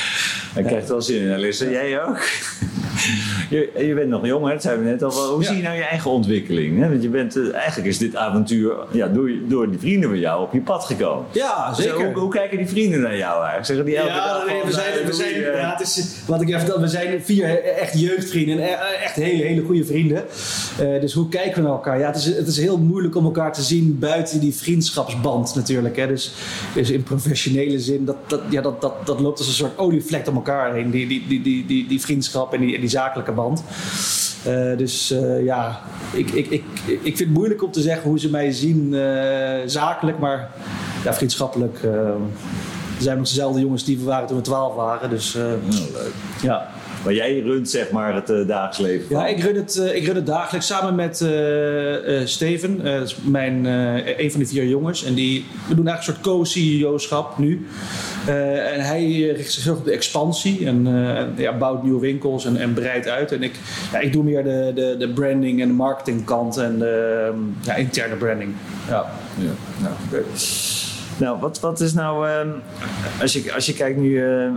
Ik 0.56 0.66
krijg 0.66 0.88
wel 0.88 1.02
zin 1.02 1.22
in, 1.22 1.34
Alissa. 1.34 1.66
Jij 1.66 2.04
ook? 2.04 2.20
Je, 3.50 3.86
je, 3.88 3.94
bent 3.94 4.10
nog 4.10 4.26
jong, 4.26 4.46
hè? 4.46 4.52
dat 4.52 4.62
zeiden 4.62 4.84
we 4.84 4.90
net 4.90 5.04
al. 5.04 5.12
Hoe 5.12 5.44
zie 5.44 5.56
je 5.56 5.62
nou 5.62 5.76
je 5.76 5.84
eigen 5.84 6.12
ontwikkeling? 6.12 6.80
Hè? 6.80 6.90
Want 6.90 7.04
je 7.04 7.10
bent, 7.10 7.38
uh, 7.38 7.54
eigenlijk 7.54 7.88
is 7.88 7.98
dit 7.98 8.16
avontuur 8.16 8.74
ja, 8.92 9.08
door, 9.08 9.32
door 9.48 9.70
die 9.70 9.80
vrienden 9.80 10.10
van 10.10 10.20
jou 10.20 10.42
op 10.42 10.54
je 10.54 10.62
pad 10.62 10.86
gekomen. 10.86 11.26
Ja, 11.32 11.74
zeker. 11.74 11.98
Dus, 11.98 12.04
hoe, 12.04 12.14
hoe, 12.14 12.32
kijken 12.32 12.58
die 12.58 12.68
vrienden 12.68 13.02
naar 13.02 13.18
jou 13.18 13.36
eigenlijk? 13.36 13.66
Zeggen 13.66 13.86
die 13.86 13.98
elke 13.98 14.10
ja, 14.10 14.34
dag 14.34 14.46
nee, 14.46 14.64
we 14.64 14.72
zijn, 14.72 15.00
uh, 15.00 15.06
we 15.06 15.14
zijn, 15.14 15.36
uh, 15.36 15.60
ja, 15.60 15.72
het 15.72 15.82
is, 15.82 16.16
wat 16.28 16.42
ik 16.42 16.50
even 16.50 16.82
we 16.82 16.88
zijn 16.88 17.22
vier 17.22 17.64
echt 17.64 18.00
jeugdvrienden. 18.00 18.60
en 18.60 18.80
Echt 19.04 19.16
hele, 19.16 19.44
hele 19.44 19.62
goede 19.62 19.86
vrienden. 19.86 20.24
Dus 20.78 21.14
hoe 21.14 21.30
kijken 21.30 21.56
we 21.56 21.62
naar 21.62 21.72
elkaar? 21.72 22.00
Ja, 22.00 22.08
het 22.08 22.16
is, 22.16 22.26
het 22.26 22.48
is 22.48 22.58
heel 22.58 22.78
moeilijk 22.78 23.16
om 23.16 23.26
elkaar 23.26 23.54
te 23.54 23.62
zien 23.62 24.00
buiten 24.00 24.40
die 24.40 24.56
vriendschapsband 24.56 25.56
natuurlijk. 25.56 25.96
Hè? 25.96 26.08
Dus, 26.08 26.34
dus 26.74 26.90
in 26.90 27.04
professionele 27.04 27.80
zin, 27.80 28.06
dat, 28.06 28.16
dat, 28.28 28.42
ja, 28.50 28.62
dat, 28.62 28.82
dat, 28.82 29.06
dat 29.06 29.20
loopt 29.20 29.38
als 29.38 29.48
een 29.48 29.54
soort 29.54 29.78
olievlek 29.78 30.28
om 30.28 30.36
elkaar 30.36 30.74
heen. 30.74 30.90
Die, 30.90 31.08
die, 31.08 31.28
die, 31.28 31.42
die, 31.42 31.66
die, 31.66 31.88
die 31.88 32.02
vriendschap 32.02 32.54
en 32.54 32.62
die, 32.62 32.80
die 32.80 32.90
zakelijke 32.90 33.32
band. 33.32 33.64
Uh, 34.48 34.78
dus 34.78 35.12
uh, 35.12 35.44
ja, 35.44 35.82
ik, 36.14 36.30
ik, 36.32 36.48
ik, 36.48 36.64
ik 36.86 37.02
vind 37.02 37.20
het 37.20 37.34
moeilijk 37.34 37.64
om 37.64 37.72
te 37.72 37.82
zeggen 37.82 38.10
hoe 38.10 38.20
ze 38.20 38.30
mij 38.30 38.52
zien 38.52 38.96
zakelijk, 39.66 40.20
maar 40.20 40.52
ja, 41.04 41.14
vriendschappelijk 41.14 41.80
zijn 43.02 43.14
we 43.14 43.22
nog 43.22 43.28
dezelfde 43.28 43.60
jongens 43.60 43.84
die 43.84 43.98
we 43.98 44.04
waren 44.04 44.28
toen 44.28 44.38
we 44.38 44.44
12 44.44 44.76
waren. 44.76 45.10
Dus 45.10 45.36
oh, 45.36 45.42
leuk. 45.94 46.14
ja. 46.42 46.70
Maar 47.04 47.14
jij 47.14 47.40
runt 47.40 47.70
zeg 47.70 47.92
maar 47.92 48.16
het 48.16 48.30
uh, 48.30 48.48
dagelijks 48.48 48.78
leven? 48.78 49.16
Ja, 49.16 49.28
ik 49.28 49.44
run 49.44 49.56
het, 49.56 49.76
uh, 49.76 49.96
ik 49.96 50.06
run 50.06 50.16
het 50.16 50.26
dagelijks 50.26 50.68
samen 50.68 50.96
met 50.96 51.22
uh, 51.22 52.26
Steven. 52.26 52.84
dat 52.84 53.08
is 53.08 53.16
mijn, 53.22 53.66
een 53.66 54.32
van 54.32 54.40
die 54.40 54.50
vier 54.50 54.68
jongens. 54.68 55.04
En 55.04 55.14
die, 55.14 55.46
we 55.68 55.76
doen 55.76 55.88
eigenlijk 55.88 56.18
een 56.18 56.24
soort 56.24 56.38
co-CEO-schap 56.38 57.38
nu. 57.38 57.68
en 58.26 58.80
hij 58.80 59.32
richt 59.36 59.52
zich 59.52 59.64
heel 59.64 59.76
op 59.76 59.86
de 59.86 59.92
expansie. 59.92 60.66
En 60.66 60.88
ja, 61.38 61.58
bouwt 61.58 61.84
nieuwe 61.84 62.00
winkels 62.00 62.46
en, 62.46 62.58
en 62.58 62.74
breidt 62.74 63.08
uit. 63.08 63.32
En 63.32 63.44
ik, 63.44 63.54
ja, 63.92 64.00
ik 64.00 64.14
doe 64.14 64.24
meer 64.24 64.44
de, 64.44 64.72
de, 64.76 64.96
de 65.00 65.10
branding 65.10 65.62
en 65.62 65.68
de 65.68 65.74
marketingkant. 65.74 66.58
En 66.58 66.80
de 66.80 67.34
ja, 67.62 67.76
interne 67.76 68.16
branding. 68.16 68.54
Ja. 68.88 69.12
ja. 69.38 69.52
Nou, 69.82 69.94
okay. 70.08 70.24
Nou, 71.22 71.40
wat, 71.40 71.60
wat 71.60 71.80
is 71.80 71.94
nou, 71.94 72.28
uh, 72.28 72.52
als, 73.22 73.34
je, 73.34 73.54
als 73.54 73.66
je 73.66 73.74
kijkt 73.74 73.98
nu, 73.98 74.10
uh, 74.10 74.52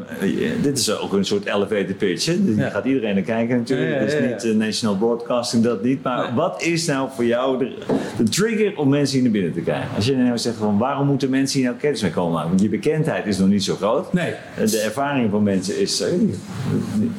dit 0.63 0.79
is 0.79 0.99
ook 0.99 1.13
een 1.13 1.25
soort 1.25 1.47
elevator 1.47 1.95
pitch, 1.95 2.27
hè? 2.27 2.33
Hier 2.33 2.57
ja. 2.57 2.69
gaat 2.69 2.85
iedereen 2.85 3.15
naar 3.15 3.25
kijken 3.25 3.57
natuurlijk. 3.57 3.89
Ja, 3.89 3.95
ja, 3.95 4.03
ja, 4.03 4.11
Het 4.11 4.23
is 4.23 4.45
niet 4.45 4.53
uh, 4.53 4.59
national 4.59 4.97
broadcasting, 4.97 5.63
dat 5.63 5.83
niet. 5.83 6.03
Maar 6.03 6.25
nee. 6.25 6.35
wat 6.35 6.63
is 6.63 6.87
nou 6.87 7.09
voor 7.15 7.25
jou 7.25 7.59
de, 7.59 7.77
de, 8.17 8.23
trigger 8.23 8.77
om 8.77 8.89
mensen 8.89 9.15
hier 9.15 9.23
naar 9.23 9.33
binnen 9.33 9.53
te 9.53 9.61
krijgen? 9.61 9.89
Als 9.97 10.07
je 10.07 10.17
nou 10.17 10.39
zegt 10.39 10.57
van 10.57 10.79
waarom 10.79 11.07
moeten 11.07 11.31
mensen 11.31 11.59
hier 11.59 11.69
nou 11.69 11.81
kennis 11.81 12.03
mee 12.03 12.11
komen 12.11 12.33
maken? 12.33 12.49
Want 12.49 12.61
je 12.61 12.69
bekendheid 12.69 13.27
is 13.27 13.39
nog 13.39 13.49
niet 13.49 13.65
zo 13.65 13.75
groot. 13.75 14.13
Nee. 14.13 14.35
De 14.57 14.79
ervaring 14.79 15.31
van 15.31 15.43
mensen 15.43 15.81
is 15.81 16.05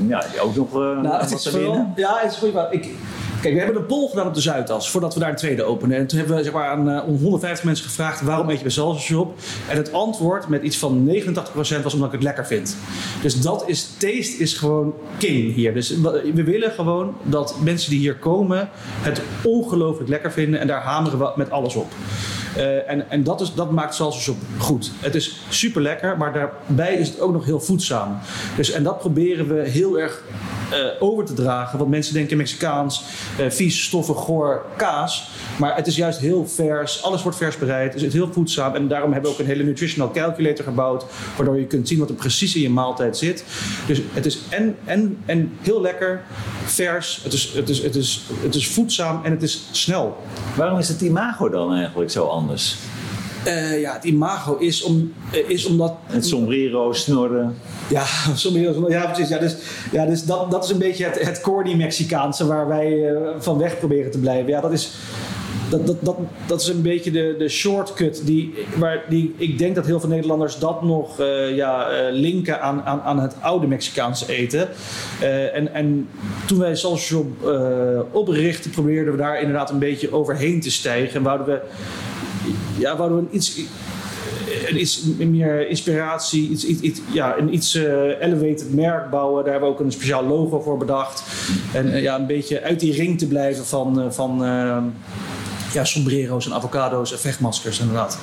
ja, 0.08 0.24
ook 0.42 0.56
nog 0.56 0.74
nou, 0.74 1.02
wat 1.02 1.44
te 1.44 1.52
winnen. 1.52 1.94
Ja, 1.96 2.18
het 2.22 2.32
is 2.32 2.38
goed. 2.38 2.54
Ik, 2.72 2.90
Kijk, 3.46 3.58
we 3.58 3.64
hebben 3.64 3.82
een 3.82 3.88
poll 3.88 4.10
gedaan 4.10 4.28
op 4.28 4.34
de 4.34 4.42
Zuidas 4.42 4.90
voordat 4.90 5.14
we 5.14 5.20
daar 5.20 5.30
een 5.30 5.36
tweede 5.36 5.64
openen. 5.64 5.98
En 5.98 6.08
toen 6.08 6.18
hebben 6.18 6.38
we 6.38 6.44
zeg 6.44 6.54
maar, 6.54 6.68
aan 6.68 6.90
uh, 6.90 7.00
150 7.00 7.66
mensen 7.66 7.86
gevraagd 7.86 8.22
waarom 8.22 8.50
eet 8.50 8.58
je 8.58 8.64
bij 8.64 8.72
Salsa 8.72 9.00
Shop. 9.00 9.34
En 9.70 9.78
het 9.78 9.94
antwoord 9.94 10.48
met 10.48 10.64
iets 10.64 10.78
van 10.78 11.10
89% 11.10 11.82
was 11.84 11.94
omdat 11.94 12.08
ik 12.08 12.12
het 12.12 12.24
lekker 12.24 12.46
vind. 12.46 12.78
Dus 13.22 13.42
dat 13.42 13.64
is, 13.68 13.90
taste 13.98 14.38
is 14.38 14.54
gewoon 14.54 14.94
king 15.18 15.54
hier. 15.54 15.74
Dus 15.74 15.98
we 16.34 16.44
willen 16.44 16.72
gewoon 16.72 17.16
dat 17.24 17.56
mensen 17.64 17.90
die 17.90 18.00
hier 18.00 18.16
komen 18.16 18.70
het 19.02 19.22
ongelooflijk 19.44 20.10
lekker 20.10 20.32
vinden. 20.32 20.60
En 20.60 20.68
daar 20.68 20.82
hameren 20.82 21.20
we 21.20 21.32
met 21.36 21.52
alles 21.52 21.76
op. 21.76 21.92
Uh, 22.58 22.90
en 22.90 23.10
en 23.10 23.24
dat, 23.24 23.42
is, 23.42 23.54
dat 23.54 23.72
maakt 23.72 23.96
Salsa 23.96 24.20
Shop 24.20 24.38
goed. 24.58 24.92
Het 25.00 25.16
is 25.16 25.42
super 25.50 25.82
lekker, 25.82 26.18
maar 26.18 26.34
daarbij 26.34 26.96
is 26.96 27.08
het 27.08 27.20
ook 27.20 27.32
nog 27.32 27.46
heel 27.46 27.60
voedzaam. 27.60 28.18
Dus, 28.56 28.72
en 28.72 28.84
dat 28.84 29.00
proberen 29.00 29.48
we 29.48 29.70
heel 29.70 30.00
erg 30.00 30.24
uh, 30.72 30.78
over 31.00 31.26
te 31.26 31.34
dragen. 31.34 31.78
Want 31.78 31.90
mensen 31.90 32.14
denken 32.14 32.38
Mexicaans, 32.38 33.04
uh, 33.40 33.50
vies, 33.50 33.84
stoffig, 33.84 34.18
goor, 34.18 34.66
kaas. 34.78 35.30
Maar 35.58 35.76
het 35.76 35.88
is 35.88 35.96
juist 35.96 36.20
heel 36.20 36.48
vers. 36.48 37.04
Alles 37.04 37.24
wordt 37.24 37.38
vers 37.38 37.58
bereid. 37.58 37.94
Het 37.94 38.04
is 38.04 38.14
heel 38.14 38.34
voedzaam. 38.34 38.76
En 38.76 38.88
daarom 38.88 39.12
hebben 39.12 39.30
we 39.30 39.36
ook 39.36 39.42
een 39.42 39.52
hele 39.52 39.64
nutritional 39.64 40.12
calculator 40.12 40.66
gebouwd. 40.66 41.06
Waardoor 41.36 41.60
je 41.60 41.66
kunt 41.66 41.88
zien 41.88 42.00
wat 42.00 42.10
er 42.10 42.16
precies 42.16 42.56
in 42.56 42.62
je 42.62 42.70
maaltijd 42.70 43.18
zit. 43.18 43.46
Dus 43.88 44.02
het 44.14 44.26
is 44.26 44.40
en, 44.50 44.78
en, 44.86 45.18
en 45.26 45.58
heel 45.62 45.82
lekker, 45.82 46.24
vers. 46.66 47.20
Het 47.24 47.34
is, 47.34 47.52
het, 47.54 47.70
is, 47.70 47.84
het, 47.84 47.96
is, 47.96 48.22
het 48.42 48.56
is 48.56 48.68
voedzaam 48.68 49.24
en 49.24 49.32
het 49.32 49.44
is 49.44 49.68
snel. 49.72 50.18
Waarom 50.56 50.80
is 50.80 50.88
het 50.88 51.02
imago 51.02 51.50
dan 51.50 51.74
eigenlijk 51.74 52.12
zo 52.12 52.26
anders? 52.26 52.76
Uh, 53.48 53.82
ja, 53.82 53.94
het 53.94 54.04
imago 54.04 54.58
is, 54.58 54.84
om, 54.84 55.14
uh, 55.34 55.50
is 55.50 55.66
omdat... 55.66 55.94
Het 56.06 56.26
sombrero, 56.26 56.94
snorren. 56.94 57.56
Ja, 57.90 58.04
sombrero, 58.36 58.90
ja 58.90 59.06
precies. 59.06 59.30
Ja, 59.30 59.38
dus, 59.38 59.56
ja, 59.92 60.06
dus 60.06 60.24
dat, 60.24 60.52
dat 60.52 60.64
is 60.64 60.70
een 60.70 60.78
beetje 60.78 61.06
het, 61.06 61.26
het 61.26 61.42
corny 61.42 61.74
Mexicaanse 61.74 62.48
waar 62.48 62.68
wij 62.68 63.12
uh, 63.12 63.20
van 63.38 63.58
weg 63.58 63.78
proberen 63.78 64.12
te 64.12 64.20
blijven. 64.20 64.48
Ja, 64.48 64.62
dat 64.62 64.72
is... 64.72 64.92
Dat, 65.70 65.88
dat, 65.88 65.98
dat, 66.02 66.18
dat 66.46 66.62
is 66.62 66.68
een 66.68 66.82
beetje 66.82 67.12
de, 67.12 67.36
de 67.38 67.50
shortcut 67.50 68.22
die, 68.26 68.54
waar, 68.78 69.04
die 69.10 69.34
ik 69.38 69.58
denk 69.58 69.76
dat 69.76 69.86
heel 69.86 70.00
veel 70.00 70.10
Nederlanders 70.10 70.60
dat 70.60 70.84
nog 70.84 71.18
ja, 71.56 71.88
linken 72.12 72.62
aan, 72.62 72.82
aan, 72.82 73.02
aan 73.02 73.20
het 73.20 73.36
oude 73.42 73.68
Mexicaanse 73.68 74.26
eten. 74.28 74.68
En, 75.54 75.74
en 75.74 76.08
toen 76.48 76.58
wij 76.58 76.76
Shop 76.76 77.28
oprichten, 78.12 78.72
probeerden 78.72 79.14
we 79.14 79.20
daar 79.20 79.40
inderdaad 79.40 79.70
een 79.70 79.80
beetje 79.80 80.14
overheen 80.14 80.62
te 80.62 80.72
stijgen. 80.72 81.16
En 81.16 81.24
wouden 81.24 81.48
we 81.48 81.60
ja, 82.78 82.98
wouden 82.98 83.18
we 83.18 83.24
een 83.24 84.80
iets, 84.80 85.04
meer 85.18 85.70
inspiratie, 85.70 86.50
iets, 86.50 86.66
iets, 86.66 87.02
ja, 87.12 87.38
een 87.38 87.54
iets 87.54 87.76
uh, 87.76 87.84
elevated 88.22 88.74
merk 88.74 89.10
bouwen. 89.10 89.44
Daar 89.44 89.52
hebben 89.52 89.70
we 89.70 89.76
ook 89.76 89.82
een 89.82 89.92
speciaal 89.92 90.24
logo 90.24 90.62
voor 90.62 90.78
bedacht. 90.78 91.24
En 91.74 91.88
uh, 91.88 92.02
ja, 92.02 92.20
een 92.20 92.28
beetje 92.28 92.62
uit 92.62 92.80
die 92.80 92.94
ring 92.94 93.20
te 93.20 93.28
blijven 93.28 93.66
van, 93.66 94.00
uh, 94.00 94.12
van 94.12 94.44
ja, 95.76 95.86
sombrero's 95.86 96.46
en 96.46 96.54
avocado's 96.54 97.12
en 97.12 97.20
vechtmaskers 97.20 97.80
inderdaad. 97.80 98.20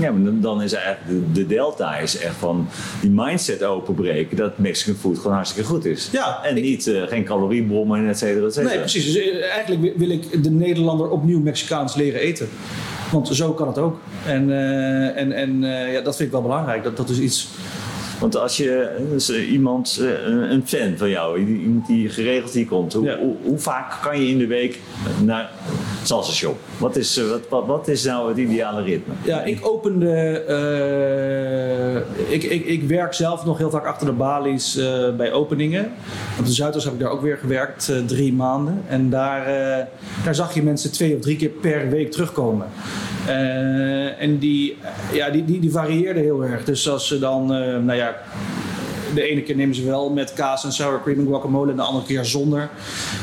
Ja, 0.00 0.10
maar 0.10 0.40
dan 0.40 0.62
is 0.62 0.72
eigenlijk 0.72 1.06
de, 1.08 1.40
de 1.40 1.46
delta 1.46 1.96
is 1.96 2.18
echt 2.18 2.34
van 2.38 2.68
die 3.00 3.10
mindset 3.10 3.64
openbreken 3.64 4.36
dat 4.36 4.58
Mexican 4.58 4.94
food 4.94 5.16
gewoon 5.16 5.32
hartstikke 5.32 5.68
goed 5.68 5.84
is. 5.84 6.08
Ja, 6.12 6.44
en 6.44 6.56
ik, 6.56 6.62
niet 6.62 6.86
uh, 6.86 7.02
geen 7.02 7.24
caloriebommen 7.24 7.98
en 7.98 8.08
et 8.08 8.18
cetera, 8.18 8.46
et 8.46 8.52
cetera. 8.52 8.72
Nee, 8.72 8.80
precies. 8.80 9.12
Dus 9.12 9.40
eigenlijk 9.40 9.98
wil 9.98 10.10
ik 10.10 10.42
de 10.42 10.50
Nederlander 10.50 11.08
opnieuw 11.08 11.40
Mexicaans 11.40 11.94
leren 11.94 12.20
eten. 12.20 12.48
Want 13.12 13.28
zo 13.28 13.52
kan 13.52 13.66
het 13.66 13.78
ook. 13.78 14.00
En, 14.26 14.48
uh, 14.48 15.16
en, 15.16 15.32
en 15.32 15.62
uh, 15.62 15.92
ja, 15.92 16.00
dat 16.00 16.16
vind 16.16 16.28
ik 16.28 16.34
wel 16.34 16.42
belangrijk. 16.42 16.84
Dat, 16.84 16.96
dat 16.96 17.08
is 17.08 17.18
iets 17.18 17.48
want 18.20 18.36
als 18.36 18.56
je 18.56 18.96
dus 19.10 19.30
iemand, 19.30 20.00
een 20.50 20.62
fan 20.66 20.96
van 20.96 21.08
jou, 21.08 21.38
iemand 21.38 21.86
die 21.86 22.08
geregeld 22.08 22.52
hier 22.52 22.66
komt, 22.66 22.92
hoe, 22.92 23.16
hoe, 23.20 23.34
hoe, 23.42 23.58
vaak 23.58 24.02
kan 24.02 24.20
je 24.20 24.28
in 24.28 24.38
de 24.38 24.46
week 24.46 24.78
naar 25.24 25.50
Salsa 26.02 26.32
Shop? 26.32 26.58
Wat 26.78 26.96
is, 26.96 27.16
wat, 27.16 27.40
wat, 27.48 27.66
wat 27.66 27.88
is 27.88 28.04
nou 28.04 28.28
het 28.28 28.38
ideale 28.38 28.82
ritme? 28.82 29.14
Ja, 29.22 29.42
ik 29.42 29.66
opende. 29.66 30.44
Uh, 30.48 32.32
ik, 32.32 32.42
ik, 32.42 32.64
ik 32.64 32.82
werk 32.82 33.14
zelf 33.14 33.44
nog 33.44 33.58
heel 33.58 33.70
vaak 33.70 33.86
achter 33.86 34.06
de 34.06 34.12
balies 34.12 34.76
uh, 34.76 35.14
bij 35.16 35.32
openingen. 35.32 35.92
Op 36.38 36.46
de 36.46 36.52
Zuidas 36.52 36.84
heb 36.84 36.92
ik 36.92 37.00
daar 37.00 37.10
ook 37.10 37.22
weer 37.22 37.36
gewerkt, 37.36 37.92
drie 38.06 38.32
maanden. 38.32 38.82
En 38.88 39.10
daar, 39.10 39.44
daar 40.24 40.34
zag 40.34 40.54
je 40.54 40.62
mensen 40.62 40.92
twee 40.92 41.14
of 41.14 41.20
drie 41.20 41.36
keer 41.36 41.48
per 41.48 41.90
week 41.90 42.10
terugkomen. 42.10 42.66
en 44.18 44.38
die, 44.38 44.76
ja, 45.12 45.30
die, 45.30 45.44
die, 45.44 45.60
die 45.60 45.70
varieerden 45.70 46.22
heel 46.22 46.44
erg. 46.44 46.64
Dus 46.64 46.88
als 46.88 47.06
ze 47.06 47.18
dan, 47.18 47.46
nou 47.84 47.94
ja, 47.94 48.16
de 49.14 49.22
ene 49.22 49.42
keer 49.42 49.56
nemen 49.56 49.74
ze 49.74 49.84
wel 49.84 50.10
met 50.10 50.32
kaas 50.32 50.64
en 50.64 50.72
sour 50.72 51.02
cream 51.02 51.18
en 51.18 51.26
guacamole 51.26 51.70
en 51.70 51.76
de 51.76 51.82
andere 51.82 52.06
keer 52.06 52.24
zonder. 52.24 52.70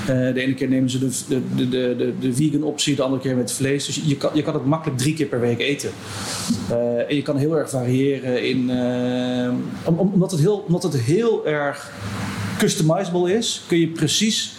Uh, 0.02 0.08
de 0.08 0.42
ene 0.42 0.54
keer 0.54 0.70
nemen 0.70 0.90
ze 0.90 1.00
de, 1.00 1.42
de, 1.56 1.70
de, 1.70 2.14
de, 2.20 2.34
vegan 2.34 2.64
optie, 2.64 2.96
de 2.96 3.02
andere 3.02 3.22
keer 3.22 3.36
met 3.36 3.52
vlees. 3.52 3.86
Dus 3.86 4.02
je 4.06 4.18
kan, 4.18 4.30
je 4.34 4.42
kan 4.42 4.54
het 4.54 4.66
makkelijk 4.66 4.98
drie 4.98 5.14
keer 5.14 5.26
per 5.26 5.40
week 5.40 5.60
eten. 5.60 5.90
Uh, 6.70 7.10
en 7.10 7.16
je 7.16 7.22
kan 7.22 7.38
heel 7.38 7.58
erg 7.58 7.70
variëren 7.70 8.48
in. 8.48 8.70
Uh, 8.70 9.54
omdat, 9.96 10.32
het 10.32 10.40
heel, 10.40 10.64
omdat 10.68 10.84
het 10.84 10.98
heel 10.98 11.48
erg 11.48 11.92
customizable 12.58 13.34
is, 13.34 13.64
kun 13.68 13.80
je 13.80 13.88
precies 13.88 14.54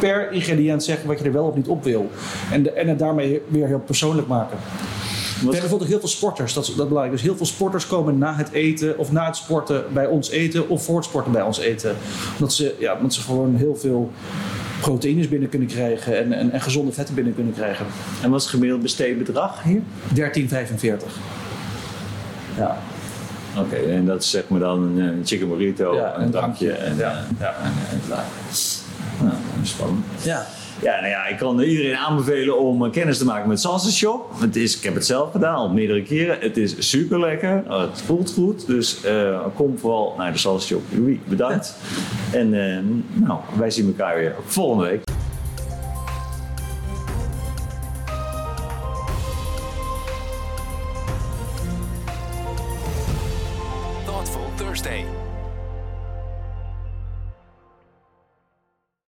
per 0.00 0.32
ingrediënt 0.32 0.84
zeggen 0.84 1.06
wat 1.06 1.18
je 1.18 1.24
er 1.24 1.32
wel 1.32 1.46
of 1.46 1.54
niet 1.54 1.68
op 1.68 1.84
wil. 1.84 2.10
En, 2.52 2.76
en 2.76 2.88
het 2.88 2.98
daarmee 2.98 3.42
weer 3.48 3.66
heel 3.66 3.82
persoonlijk 3.86 4.28
maken. 4.28 4.58
We 5.38 5.44
hebben 5.44 5.60
bijvoorbeeld 5.60 5.90
heel 5.90 6.00
veel 6.00 6.08
sporters, 6.08 6.54
dat 6.54 6.68
is, 6.68 6.74
dat 6.74 6.88
belangrijk. 6.88 7.16
Dus 7.16 7.26
heel 7.26 7.36
veel 7.36 7.46
sporters 7.46 7.86
komen 7.86 8.18
na 8.18 8.34
het 8.34 8.50
eten 8.50 8.98
of 8.98 9.12
na 9.12 9.26
het 9.26 9.36
sporten 9.36 9.84
bij 9.92 10.06
ons 10.06 10.30
eten 10.30 10.68
of 10.68 10.84
voor 10.84 10.96
het 10.96 11.04
sporten 11.04 11.32
bij 11.32 11.42
ons 11.42 11.58
eten. 11.58 11.96
Omdat 12.32 12.52
ze, 12.52 12.74
ja, 12.78 12.94
omdat 12.96 13.14
ze 13.14 13.20
gewoon 13.20 13.56
heel 13.56 13.76
veel 13.76 14.10
proteïnes 14.80 15.28
binnen 15.28 15.48
kunnen 15.48 15.68
krijgen 15.68 16.18
en, 16.18 16.32
en, 16.32 16.50
en 16.50 16.60
gezonde 16.60 16.92
vetten 16.92 17.14
binnen 17.14 17.34
kunnen 17.34 17.54
krijgen. 17.54 17.86
En 18.22 18.30
wat 18.30 18.38
is 18.38 18.44
het 18.44 18.54
gemiddeld 18.54 18.82
besteedbedrag 18.82 19.62
hier? 19.62 19.80
13,45. 20.14 20.24
Ja. 22.56 22.78
Oké, 23.56 23.66
okay, 23.66 23.94
en 23.94 24.06
dat 24.06 24.22
is 24.22 24.30
zeg 24.30 24.48
maar 24.48 24.60
dan 24.60 24.98
een 24.98 25.20
chicken 25.24 25.48
burrito, 25.48 25.94
ja, 25.94 26.18
een, 26.18 26.30
drankje 26.30 26.72
en, 26.72 26.96
ja. 26.96 27.24
Ja. 27.38 27.54
en, 27.62 27.72
en 27.90 28.00
klaar. 28.06 28.24
Nou, 29.20 29.34
spannend. 29.62 30.04
Ja. 30.22 30.46
Ja, 30.80 30.96
nou 31.00 31.08
ja, 31.08 31.26
ik 31.26 31.36
kan 31.36 31.60
iedereen 31.60 31.96
aanbevelen 31.96 32.58
om 32.58 32.84
eh, 32.84 32.92
kennis 32.92 33.18
te 33.18 33.24
maken 33.24 33.48
met 33.48 33.60
Salsa 33.60 33.90
Shop. 33.90 34.30
Het 34.40 34.56
is, 34.56 34.76
ik 34.76 34.82
heb 34.82 34.94
het 34.94 35.06
zelf 35.06 35.30
gedaan, 35.30 35.54
al 35.54 35.70
meerdere 35.70 36.02
keren. 36.02 36.36
Het 36.40 36.56
is 36.56 36.90
super 36.90 37.20
lekker. 37.20 37.62
Het 37.68 38.02
voelt 38.02 38.32
goed. 38.32 38.66
Dus 38.66 39.04
uh, 39.04 39.46
kom 39.54 39.78
vooral 39.78 40.14
naar 40.16 40.32
de 40.32 40.38
Salsa 40.38 40.66
Shop. 40.66 40.82
Bedankt. 41.24 41.74
En 42.32 42.52
uh, 42.54 42.78
nou, 43.26 43.40
wij 43.58 43.70
zien 43.70 43.86
elkaar 43.86 44.16
weer 44.16 44.34
volgende 44.44 44.84
week. 44.84 45.17